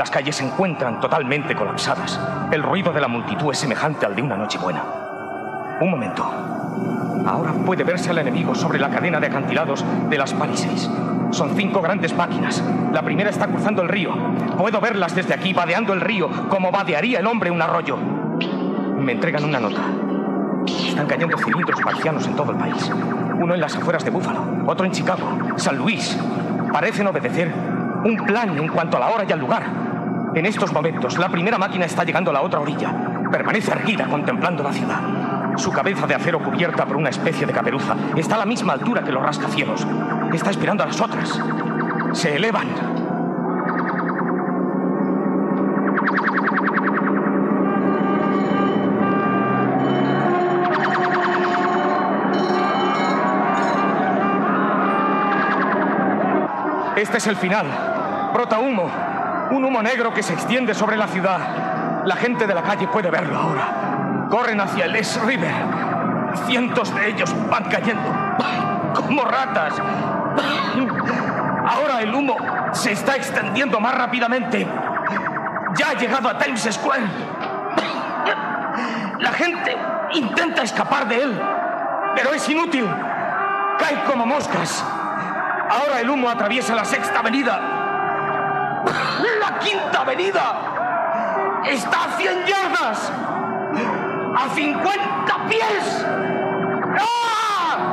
Las 0.00 0.10
calles 0.10 0.36
se 0.36 0.46
encuentran 0.46 0.98
totalmente 0.98 1.54
colapsadas. 1.54 2.18
El 2.50 2.62
ruido 2.62 2.90
de 2.90 3.02
la 3.02 3.06
multitud 3.06 3.52
es 3.52 3.58
semejante 3.58 4.06
al 4.06 4.16
de 4.16 4.22
una 4.22 4.34
noche 4.34 4.56
buena. 4.56 4.82
Un 5.78 5.90
momento. 5.90 6.24
Ahora 7.26 7.52
puede 7.52 7.84
verse 7.84 8.08
al 8.08 8.16
enemigo 8.16 8.54
sobre 8.54 8.78
la 8.78 8.88
cadena 8.88 9.20
de 9.20 9.26
acantilados 9.26 9.84
de 10.08 10.16
las 10.16 10.32
Palisades. 10.32 10.90
Son 11.32 11.54
cinco 11.54 11.82
grandes 11.82 12.16
máquinas. 12.16 12.64
La 12.94 13.02
primera 13.02 13.28
está 13.28 13.46
cruzando 13.48 13.82
el 13.82 13.90
río. 13.90 14.14
Puedo 14.56 14.80
verlas 14.80 15.14
desde 15.14 15.34
aquí, 15.34 15.52
vadeando 15.52 15.92
el 15.92 16.00
río, 16.00 16.30
como 16.48 16.72
vadearía 16.72 17.18
el 17.18 17.26
hombre 17.26 17.50
un 17.50 17.60
arroyo. 17.60 17.98
Me 17.98 19.12
entregan 19.12 19.44
una 19.44 19.60
nota. 19.60 19.82
Están 20.66 21.08
cayendo 21.08 21.36
cilindros 21.36 21.78
marcianos 21.84 22.26
en 22.26 22.36
todo 22.36 22.52
el 22.52 22.56
país. 22.56 22.90
Uno 23.38 23.52
en 23.52 23.60
las 23.60 23.76
afueras 23.76 24.02
de 24.02 24.10
Búfalo, 24.10 24.64
otro 24.66 24.86
en 24.86 24.92
Chicago, 24.92 25.28
San 25.56 25.76
Luis. 25.76 26.18
Parecen 26.72 27.06
obedecer 27.06 27.52
un 28.02 28.16
plan 28.24 28.56
en 28.56 28.68
cuanto 28.68 28.96
a 28.96 29.00
la 29.00 29.10
hora 29.10 29.24
y 29.28 29.32
al 29.32 29.38
lugar. 29.38 29.89
En 30.32 30.46
estos 30.46 30.72
momentos, 30.72 31.18
la 31.18 31.28
primera 31.28 31.58
máquina 31.58 31.86
está 31.86 32.04
llegando 32.04 32.30
a 32.30 32.34
la 32.34 32.42
otra 32.42 32.60
orilla. 32.60 32.94
Permanece 33.32 33.72
erguida 33.72 34.06
contemplando 34.06 34.62
la 34.62 34.72
ciudad. 34.72 35.56
Su 35.56 35.72
cabeza 35.72 36.06
de 36.06 36.14
acero 36.14 36.38
cubierta 36.38 36.86
por 36.86 36.96
una 36.96 37.10
especie 37.10 37.46
de 37.46 37.52
caperuza 37.52 37.96
está 38.16 38.36
a 38.36 38.38
la 38.38 38.46
misma 38.46 38.74
altura 38.74 39.02
que 39.02 39.10
los 39.10 39.22
rascacielos. 39.22 39.84
Está 40.32 40.50
esperando 40.50 40.84
a 40.84 40.86
las 40.86 41.00
otras. 41.00 41.40
Se 42.12 42.36
elevan. 42.36 42.68
Este 56.96 57.18
es 57.18 57.26
el 57.26 57.36
final. 57.36 57.66
Brota 58.32 58.60
humo. 58.60 59.09
Un 59.50 59.64
humo 59.64 59.82
negro 59.82 60.14
que 60.14 60.22
se 60.22 60.32
extiende 60.32 60.74
sobre 60.74 60.96
la 60.96 61.08
ciudad. 61.08 62.04
La 62.04 62.16
gente 62.16 62.46
de 62.46 62.54
la 62.54 62.62
calle 62.62 62.86
puede 62.88 63.10
verlo 63.10 63.36
ahora. 63.36 64.28
Corren 64.30 64.60
hacia 64.60 64.84
el 64.84 64.94
Es 64.94 65.20
River. 65.22 65.52
Cientos 66.46 66.94
de 66.94 67.08
ellos 67.08 67.34
van 67.50 67.64
cayendo. 67.64 68.14
Como 68.94 69.24
ratas. 69.24 69.74
Ahora 71.66 72.00
el 72.00 72.14
humo 72.14 72.36
se 72.72 72.92
está 72.92 73.16
extendiendo 73.16 73.80
más 73.80 73.94
rápidamente. 73.96 74.66
Ya 75.74 75.90
ha 75.90 75.94
llegado 75.94 76.28
a 76.28 76.38
Times 76.38 76.68
Square. 76.70 77.08
La 79.18 79.32
gente 79.32 79.76
intenta 80.12 80.62
escapar 80.62 81.08
de 81.08 81.22
él, 81.22 81.42
pero 82.14 82.32
es 82.32 82.48
inútil. 82.48 82.86
Cae 83.78 84.04
como 84.04 84.26
moscas. 84.26 84.84
Ahora 85.68 86.00
el 86.00 86.08
humo 86.08 86.30
atraviesa 86.30 86.74
la 86.74 86.84
sexta 86.84 87.18
avenida. 87.18 87.60
Quinta 89.58 90.00
avenida 90.00 91.62
está 91.66 92.04
a 92.04 92.16
100 92.16 92.46
yardas. 92.46 93.12
A 94.36 94.48
50 94.54 95.48
pies. 95.48 96.06
¡Ah! 96.98 97.92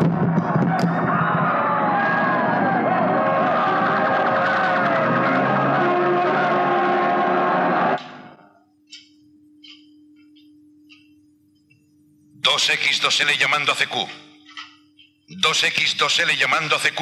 Dos 12.33 12.69
X, 12.69 13.01
dos 13.01 13.21
L 13.21 13.37
llamando 13.37 13.71
a 13.71 13.75
CQ. 13.75 14.27
2X, 15.29 15.97
2L 15.97 16.37
llamando 16.37 16.75
a 16.77 16.79
CQ. 16.79 17.01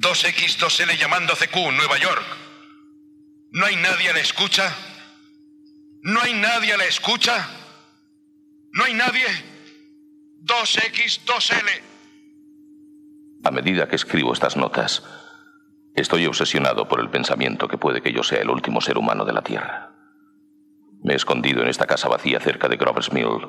2X, 0.00 0.56
2L 0.56 0.96
llamando 0.96 1.34
a 1.34 1.36
CQ, 1.36 1.72
Nueva 1.72 1.98
York. 1.98 2.49
¿No 3.52 3.66
hay 3.66 3.74
nadie 3.76 4.10
a 4.10 4.12
la 4.12 4.20
escucha? 4.20 4.72
¿No 6.02 6.20
hay 6.20 6.34
nadie 6.34 6.72
a 6.72 6.76
la 6.76 6.84
escucha? 6.84 7.48
¿No 8.72 8.84
hay 8.84 8.94
nadie? 8.94 9.26
2X, 10.44 11.24
2L. 11.24 11.82
A 13.42 13.50
medida 13.50 13.88
que 13.88 13.96
escribo 13.96 14.32
estas 14.32 14.56
notas, 14.56 15.02
estoy 15.96 16.26
obsesionado 16.26 16.86
por 16.86 17.00
el 17.00 17.10
pensamiento 17.10 17.66
que 17.66 17.76
puede 17.76 18.02
que 18.02 18.12
yo 18.12 18.22
sea 18.22 18.40
el 18.40 18.50
último 18.50 18.80
ser 18.80 18.96
humano 18.96 19.24
de 19.24 19.32
la 19.32 19.42
Tierra. 19.42 19.90
Me 21.02 21.14
he 21.14 21.16
escondido 21.16 21.62
en 21.62 21.68
esta 21.68 21.86
casa 21.86 22.08
vacía 22.08 22.38
cerca 22.38 22.68
de 22.68 22.76
Grover's 22.76 23.12
Mill, 23.12 23.48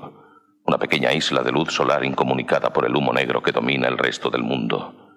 una 0.66 0.80
pequeña 0.80 1.14
isla 1.14 1.44
de 1.44 1.52
luz 1.52 1.72
solar 1.74 2.04
incomunicada 2.04 2.74
por 2.74 2.86
el 2.86 2.96
humo 2.96 3.14
negro 3.14 3.44
que 3.44 3.52
domina 3.52 3.88
el 3.88 4.00
resto 4.00 4.32
del 4.32 4.42
mundo. 4.42 5.11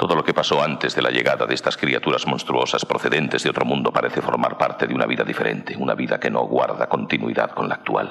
Todo 0.00 0.14
lo 0.14 0.24
que 0.24 0.32
pasó 0.32 0.62
antes 0.62 0.94
de 0.94 1.02
la 1.02 1.10
llegada 1.10 1.44
de 1.44 1.52
estas 1.52 1.76
criaturas 1.76 2.26
monstruosas 2.26 2.86
procedentes 2.86 3.42
de 3.42 3.50
otro 3.50 3.66
mundo 3.66 3.92
parece 3.92 4.22
formar 4.22 4.56
parte 4.56 4.86
de 4.86 4.94
una 4.94 5.04
vida 5.04 5.24
diferente, 5.24 5.76
una 5.76 5.94
vida 5.94 6.18
que 6.18 6.30
no 6.30 6.40
guarda 6.46 6.88
continuidad 6.88 7.50
con 7.50 7.68
la 7.68 7.74
actual. 7.74 8.10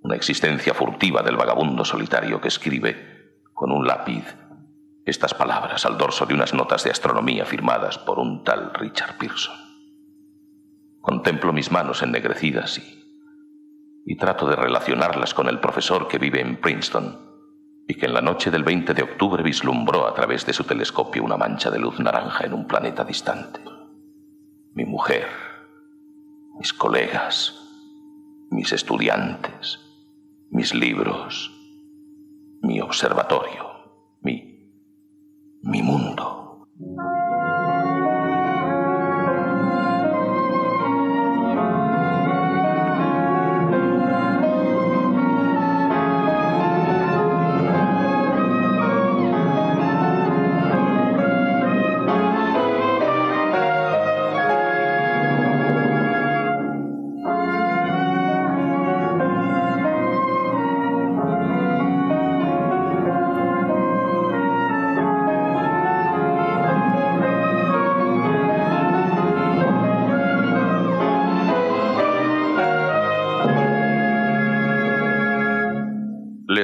Una 0.00 0.16
existencia 0.16 0.72
furtiva 0.72 1.20
del 1.20 1.36
vagabundo 1.36 1.84
solitario 1.84 2.40
que 2.40 2.48
escribe, 2.48 3.42
con 3.52 3.72
un 3.72 3.86
lápiz, 3.86 4.24
estas 5.04 5.34
palabras 5.34 5.84
al 5.84 5.98
dorso 5.98 6.24
de 6.24 6.32
unas 6.32 6.54
notas 6.54 6.82
de 6.82 6.92
astronomía 6.92 7.44
firmadas 7.44 7.98
por 7.98 8.18
un 8.18 8.42
tal 8.42 8.72
Richard 8.72 9.18
Pearson. 9.18 9.54
Contemplo 10.98 11.52
mis 11.52 11.70
manos 11.70 12.02
ennegrecidas 12.02 12.78
y 12.78 13.04
y 14.06 14.16
trato 14.16 14.46
de 14.46 14.56
relacionarlas 14.56 15.34
con 15.34 15.48
el 15.48 15.60
profesor 15.60 16.08
que 16.08 16.18
vive 16.18 16.40
en 16.40 16.56
Princeton 16.56 17.33
y 17.86 17.94
que 17.94 18.06
en 18.06 18.14
la 18.14 18.20
noche 18.20 18.50
del 18.50 18.64
20 18.64 18.94
de 18.94 19.02
octubre 19.02 19.42
vislumbró 19.42 20.06
a 20.06 20.14
través 20.14 20.46
de 20.46 20.52
su 20.52 20.64
telescopio 20.64 21.22
una 21.22 21.36
mancha 21.36 21.70
de 21.70 21.78
luz 21.78 22.00
naranja 22.00 22.44
en 22.44 22.54
un 22.54 22.66
planeta 22.66 23.04
distante. 23.04 23.60
Mi 24.72 24.84
mujer, 24.84 25.28
mis 26.58 26.72
colegas, 26.72 27.60
mis 28.50 28.72
estudiantes, 28.72 29.80
mis 30.50 30.74
libros, 30.74 31.52
mi 32.62 32.80
observatorio, 32.80 33.66
mi, 34.22 34.70
mi 35.62 35.82
mundo. 35.82 36.68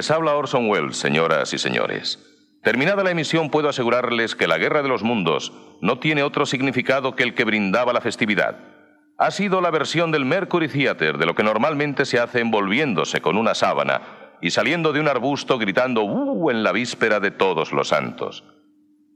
Les 0.01 0.09
habla 0.09 0.33
Orson 0.33 0.67
Welles, 0.67 0.97
señoras 0.97 1.53
y 1.53 1.59
señores. 1.59 2.17
Terminada 2.63 3.03
la 3.03 3.11
emisión, 3.11 3.51
puedo 3.51 3.69
asegurarles 3.69 4.35
que 4.35 4.47
la 4.47 4.57
Guerra 4.57 4.81
de 4.81 4.89
los 4.89 5.03
Mundos 5.03 5.53
no 5.79 5.99
tiene 5.99 6.23
otro 6.23 6.47
significado 6.47 7.15
que 7.15 7.21
el 7.21 7.35
que 7.35 7.43
brindaba 7.43 7.93
la 7.93 8.01
festividad. 8.01 8.57
Ha 9.19 9.29
sido 9.29 9.61
la 9.61 9.69
versión 9.69 10.11
del 10.11 10.25
Mercury 10.25 10.69
Theater 10.69 11.19
de 11.19 11.27
lo 11.27 11.35
que 11.35 11.43
normalmente 11.43 12.05
se 12.05 12.19
hace 12.19 12.39
envolviéndose 12.39 13.21
con 13.21 13.37
una 13.37 13.53
sábana 13.53 14.01
y 14.41 14.49
saliendo 14.49 14.91
de 14.91 15.01
un 15.01 15.07
arbusto 15.07 15.59
gritando 15.59 16.01
¡Uh! 16.01 16.49
en 16.49 16.63
la 16.63 16.71
víspera 16.71 17.19
de 17.19 17.29
todos 17.29 17.71
los 17.71 17.89
santos. 17.89 18.43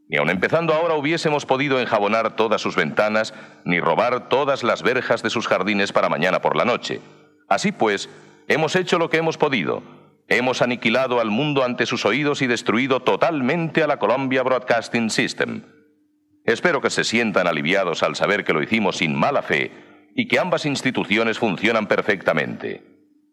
Ni 0.08 0.18
aun 0.18 0.30
empezando 0.30 0.76
ahora 0.76 0.94
hubiésemos 0.94 1.48
podido 1.48 1.80
enjabonar 1.80 2.36
todas 2.36 2.62
sus 2.62 2.76
ventanas, 2.76 3.34
ni 3.64 3.80
robar 3.80 4.30
todas 4.30 4.62
las 4.62 4.84
verjas 4.84 5.24
de 5.24 5.32
sus 5.32 5.48
jardines 5.48 5.92
para 5.92 6.10
mañana 6.10 6.42
por 6.42 6.56
la 6.56 6.64
noche. 6.64 7.02
Así 7.50 7.72
pues, 7.72 8.08
hemos 8.48 8.76
hecho 8.76 9.00
lo 9.00 9.10
que 9.10 9.18
hemos 9.18 9.40
podido 9.40 10.05
Hemos 10.28 10.64
aniquilado 10.64 11.20
al 11.20 11.30
mundo 11.30 11.64
ante 11.64 11.86
sus 11.86 12.04
oídos 12.04 12.42
y 12.42 12.48
destruido 12.48 13.02
totalmente 13.02 13.84
a 13.84 13.88
la 13.88 13.98
Columbia 13.98 14.42
Broadcasting 14.42 15.12
System. 15.12 15.62
Espero 16.46 16.82
que 16.82 16.90
se 16.90 17.04
sientan 17.04 17.48
aliviados 17.48 18.02
al 18.02 18.16
saber 18.16 18.44
que 18.44 18.54
lo 18.54 18.64
hicimos 18.64 18.98
sin 18.98 19.16
mala 19.16 19.44
fe 19.44 19.72
y 20.16 20.28
que 20.28 20.40
ambas 20.40 20.66
instituciones 20.66 21.38
funcionan 21.38 21.88
perfectamente. 21.88 22.84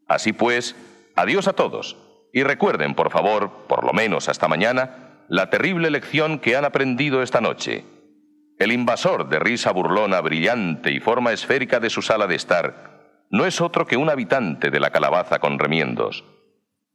Así 0.07 0.35
pues, 0.35 0.77
adiós 1.17 1.49
a 1.49 1.55
todos 1.55 1.97
y 2.31 2.43
recuerden, 2.43 2.95
por 2.95 3.11
favor, 3.11 3.67
por 3.69 3.85
lo 3.85 3.95
menos 3.95 4.29
hasta 4.29 4.49
mañana, 4.49 5.25
la 5.29 5.49
terrible 5.49 5.91
lección 5.91 6.41
que 6.41 6.57
han 6.57 6.67
aprendido 6.67 7.23
esta 7.23 7.41
noche. 7.41 7.85
El 8.59 8.71
invasor 8.71 9.31
de 9.31 9.39
risa 9.39 9.73
burlona 9.73 10.21
brillante 10.21 10.91
y 10.91 11.01
forma 11.01 11.33
esférica 11.33 11.81
de 11.81 11.89
su 11.89 12.03
sala 12.03 12.27
de 12.27 12.35
estar 12.35 13.25
no 13.31 13.47
es 13.47 13.63
otro 13.63 13.87
que 13.87 13.97
un 13.97 14.11
habitante 14.11 14.71
de 14.71 14.79
la 14.79 14.91
calabaza 14.91 15.39
con 15.39 15.59
remiendos 15.59 16.23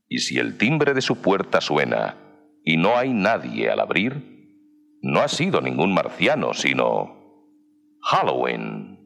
y 0.09 0.19
si 0.19 0.37
el 0.37 0.57
timbre 0.57 0.93
de 0.93 1.01
su 1.01 1.21
puerta 1.21 1.61
suena 1.61 2.15
y 2.63 2.77
no 2.77 2.97
hay 2.97 3.13
nadie 3.13 3.69
al 3.69 3.79
abrir, 3.79 4.37
no 5.01 5.21
ha 5.21 5.27
sido 5.27 5.61
ningún 5.61 5.93
marciano, 5.93 6.53
sino 6.53 7.15
Halloween. 8.01 8.97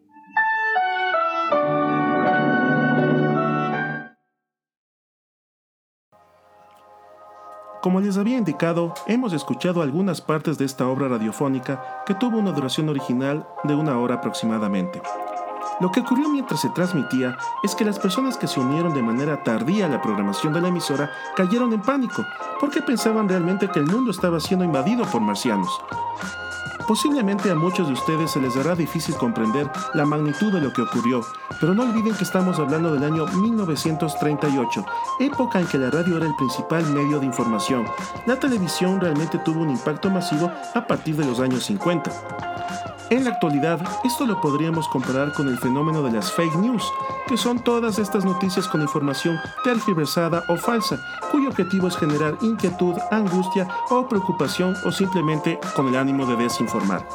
Como 7.81 7.99
les 7.99 8.17
había 8.17 8.37
indicado, 8.37 8.93
hemos 9.07 9.33
escuchado 9.33 9.81
algunas 9.81 10.21
partes 10.21 10.59
de 10.59 10.65
esta 10.65 10.87
obra 10.87 11.07
radiofónica 11.07 12.03
que 12.05 12.13
tuvo 12.13 12.37
una 12.37 12.51
duración 12.51 12.89
original 12.89 13.47
de 13.63 13.73
una 13.73 13.97
hora 13.97 14.15
aproximadamente. 14.15 15.01
Lo 15.81 15.91
que 15.91 16.01
ocurrió 16.01 16.29
mientras 16.29 16.61
se 16.61 16.69
transmitía 16.69 17.35
es 17.63 17.73
que 17.73 17.83
las 17.83 17.97
personas 17.97 18.37
que 18.37 18.45
se 18.45 18.59
unieron 18.59 18.93
de 18.93 19.01
manera 19.01 19.41
tardía 19.41 19.87
a 19.87 19.89
la 19.89 19.99
programación 19.99 20.53
de 20.53 20.61
la 20.61 20.67
emisora 20.67 21.09
cayeron 21.35 21.73
en 21.73 21.81
pánico, 21.81 22.23
porque 22.59 22.83
pensaban 22.83 23.27
realmente 23.27 23.67
que 23.67 23.79
el 23.79 23.87
mundo 23.87 24.11
estaba 24.11 24.39
siendo 24.39 24.63
invadido 24.63 25.05
por 25.05 25.21
marcianos. 25.21 25.81
Posiblemente 26.87 27.49
a 27.49 27.55
muchos 27.55 27.87
de 27.87 27.93
ustedes 27.93 28.29
se 28.29 28.39
les 28.39 28.53
dará 28.53 28.75
difícil 28.75 29.15
comprender 29.15 29.67
la 29.95 30.05
magnitud 30.05 30.53
de 30.53 30.61
lo 30.61 30.71
que 30.71 30.83
ocurrió, 30.83 31.25
pero 31.59 31.73
no 31.73 31.81
olviden 31.81 32.13
que 32.15 32.25
estamos 32.25 32.59
hablando 32.59 32.93
del 32.93 33.03
año 33.03 33.25
1938, 33.25 34.85
época 35.19 35.61
en 35.61 35.65
que 35.65 35.79
la 35.79 35.89
radio 35.89 36.17
era 36.17 36.27
el 36.27 36.35
principal 36.35 36.85
medio 36.93 37.19
de 37.19 37.25
información. 37.25 37.87
La 38.27 38.39
televisión 38.39 39.01
realmente 39.01 39.39
tuvo 39.39 39.61
un 39.61 39.71
impacto 39.71 40.11
masivo 40.11 40.51
a 40.75 40.85
partir 40.85 41.15
de 41.15 41.25
los 41.25 41.39
años 41.39 41.63
50. 41.63 42.11
En 43.11 43.25
la 43.25 43.31
actualidad, 43.31 43.81
esto 44.05 44.25
lo 44.25 44.39
podríamos 44.39 44.87
comparar 44.87 45.33
con 45.33 45.49
el 45.49 45.57
fenómeno 45.57 46.01
de 46.01 46.13
las 46.13 46.31
fake 46.31 46.55
news, 46.55 46.81
que 47.27 47.35
son 47.35 47.59
todas 47.59 47.99
estas 47.99 48.23
noticias 48.23 48.69
con 48.69 48.81
información 48.81 49.37
tergiversada 49.65 50.45
o 50.47 50.55
falsa, 50.55 50.97
cuyo 51.29 51.49
objetivo 51.49 51.89
es 51.89 51.97
generar 51.97 52.37
inquietud, 52.41 52.95
angustia 53.11 53.67
o 53.89 54.07
preocupación 54.07 54.77
o 54.85 54.93
simplemente 54.93 55.59
con 55.75 55.89
el 55.89 55.97
ánimo 55.97 56.25
de 56.25 56.37
desinformar. 56.37 57.05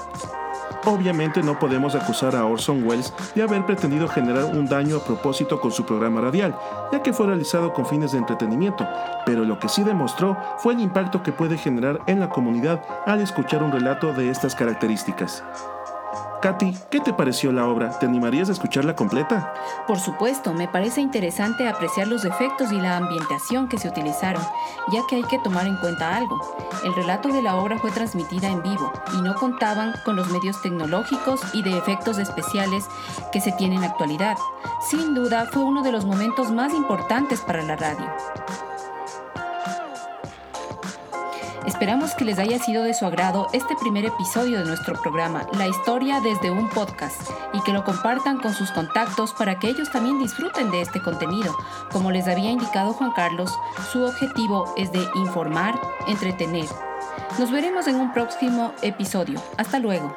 Obviamente 0.85 1.43
no 1.43 1.59
podemos 1.59 1.95
acusar 1.95 2.37
a 2.37 2.45
Orson 2.45 2.87
Welles 2.87 3.13
de 3.35 3.43
haber 3.43 3.65
pretendido 3.67 4.09
generar 4.09 4.45
un 4.45 4.67
daño 4.67 4.97
a 4.97 5.05
propósito 5.05 5.61
con 5.61 5.73
su 5.73 5.85
programa 5.85 6.21
radial, 6.21 6.57
ya 6.93 7.03
que 7.03 7.13
fue 7.13 7.27
realizado 7.27 7.73
con 7.73 7.87
fines 7.87 8.13
de 8.13 8.19
entretenimiento, 8.19 8.87
pero 9.25 9.45
lo 9.45 9.59
que 9.59 9.69
sí 9.69 9.83
demostró 9.83 10.37
fue 10.59 10.75
el 10.75 10.81
impacto 10.81 11.23
que 11.23 11.33
puede 11.33 11.59
generar 11.59 12.01
en 12.07 12.21
la 12.21 12.29
comunidad 12.29 12.83
al 13.07 13.21
escuchar 13.21 13.63
un 13.63 13.73
relato 13.73 14.13
de 14.13 14.31
estas 14.31 14.55
características. 14.55 15.43
Katy, 16.43 16.77
¿qué 16.91 17.01
te 17.01 17.13
pareció 17.13 17.51
la 17.51 17.67
obra? 17.67 17.99
¿Te 17.99 18.07
animarías 18.07 18.49
a 18.49 18.53
escucharla 18.53 18.95
completa? 18.95 19.55
Por 19.87 19.99
supuesto, 19.99 20.53
me 20.53 20.69
parece 20.69 21.01
interesante 21.01 21.67
apreciar 21.67 22.07
los 22.09 22.25
efectos 22.25 22.73
y 22.73 22.81
la 22.81 22.97
ambientación 22.97 23.69
que 23.69 23.79
se 23.79 23.89
utilizaron, 23.89 24.43
ya 24.93 25.01
que 25.09 25.17
hay 25.17 25.25
que 25.25 25.39
tomar 25.41 25.67
en 25.67 25.77
cuenta 25.79 26.17
algo. 26.17 26.39
El 26.85 26.95
relato 26.95 27.31
de 27.31 27.43
la 27.43 27.57
obra 27.57 27.79
fue 27.79 27.91
transmitida 27.91 28.49
en 28.49 28.63
vivo 28.63 28.93
y 29.19 29.23
no 29.23 29.35
contaban 29.35 29.95
con 30.05 30.17
los 30.17 30.31
medios 30.31 30.61
tecnológicos 30.63 31.41
y 31.53 31.63
de 31.63 31.77
efectos 31.77 32.19
especiales 32.19 32.85
que 33.33 33.41
se 33.41 33.53
tienen 33.53 33.77
en 33.77 33.83
la 33.83 33.89
actualidad. 33.89 34.37
Sin 34.89 35.15
duda, 35.15 35.47
fue 35.53 35.65
uno 35.65 35.83
de 35.83 35.93
los 35.93 36.05
momentos 36.05 36.51
más 36.51 36.73
importantes 36.75 37.41
para 37.41 37.63
la 37.63 37.77
radio. 37.77 38.07
Esperamos 41.67 42.15
que 42.15 42.25
les 42.25 42.39
haya 42.39 42.61
sido 42.61 42.85
de 42.85 42.95
su 42.95 43.05
agrado 43.07 43.49
este 43.53 43.75
primer 43.81 44.05
episodio 44.05 44.61
de 44.61 44.65
nuestro 44.67 44.95
programa, 45.03 45.49
La 45.59 45.67
historia 45.67 46.21
desde 46.21 46.53
un 46.53 46.69
podcast, 46.69 47.29
y 47.53 47.61
que 47.63 47.73
lo 47.73 47.83
compartan 47.83 48.39
con 48.39 48.55
sus 48.55 48.71
contactos 48.71 49.33
para 49.33 49.59
que 49.59 49.69
ellos 49.69 49.91
también 49.91 50.21
disfruten 50.21 50.71
de 50.71 50.81
este 50.81 51.03
contenido. 51.03 51.57
Como 51.91 52.13
les 52.13 52.29
había 52.29 52.53
indicado 52.53 52.93
Juan 52.93 53.11
Carlos, 53.17 53.53
su 53.91 54.05
objetivo 54.05 54.73
es 54.77 54.93
de 54.93 55.05
informar, 55.17 55.81
entretener. 56.07 56.67
Nos 57.37 57.51
veremos 57.51 57.89
en 57.89 57.97
un 57.97 58.13
próximo 58.13 58.73
episodio. 58.83 59.43
Hasta 59.59 59.81
luego. 59.81 60.17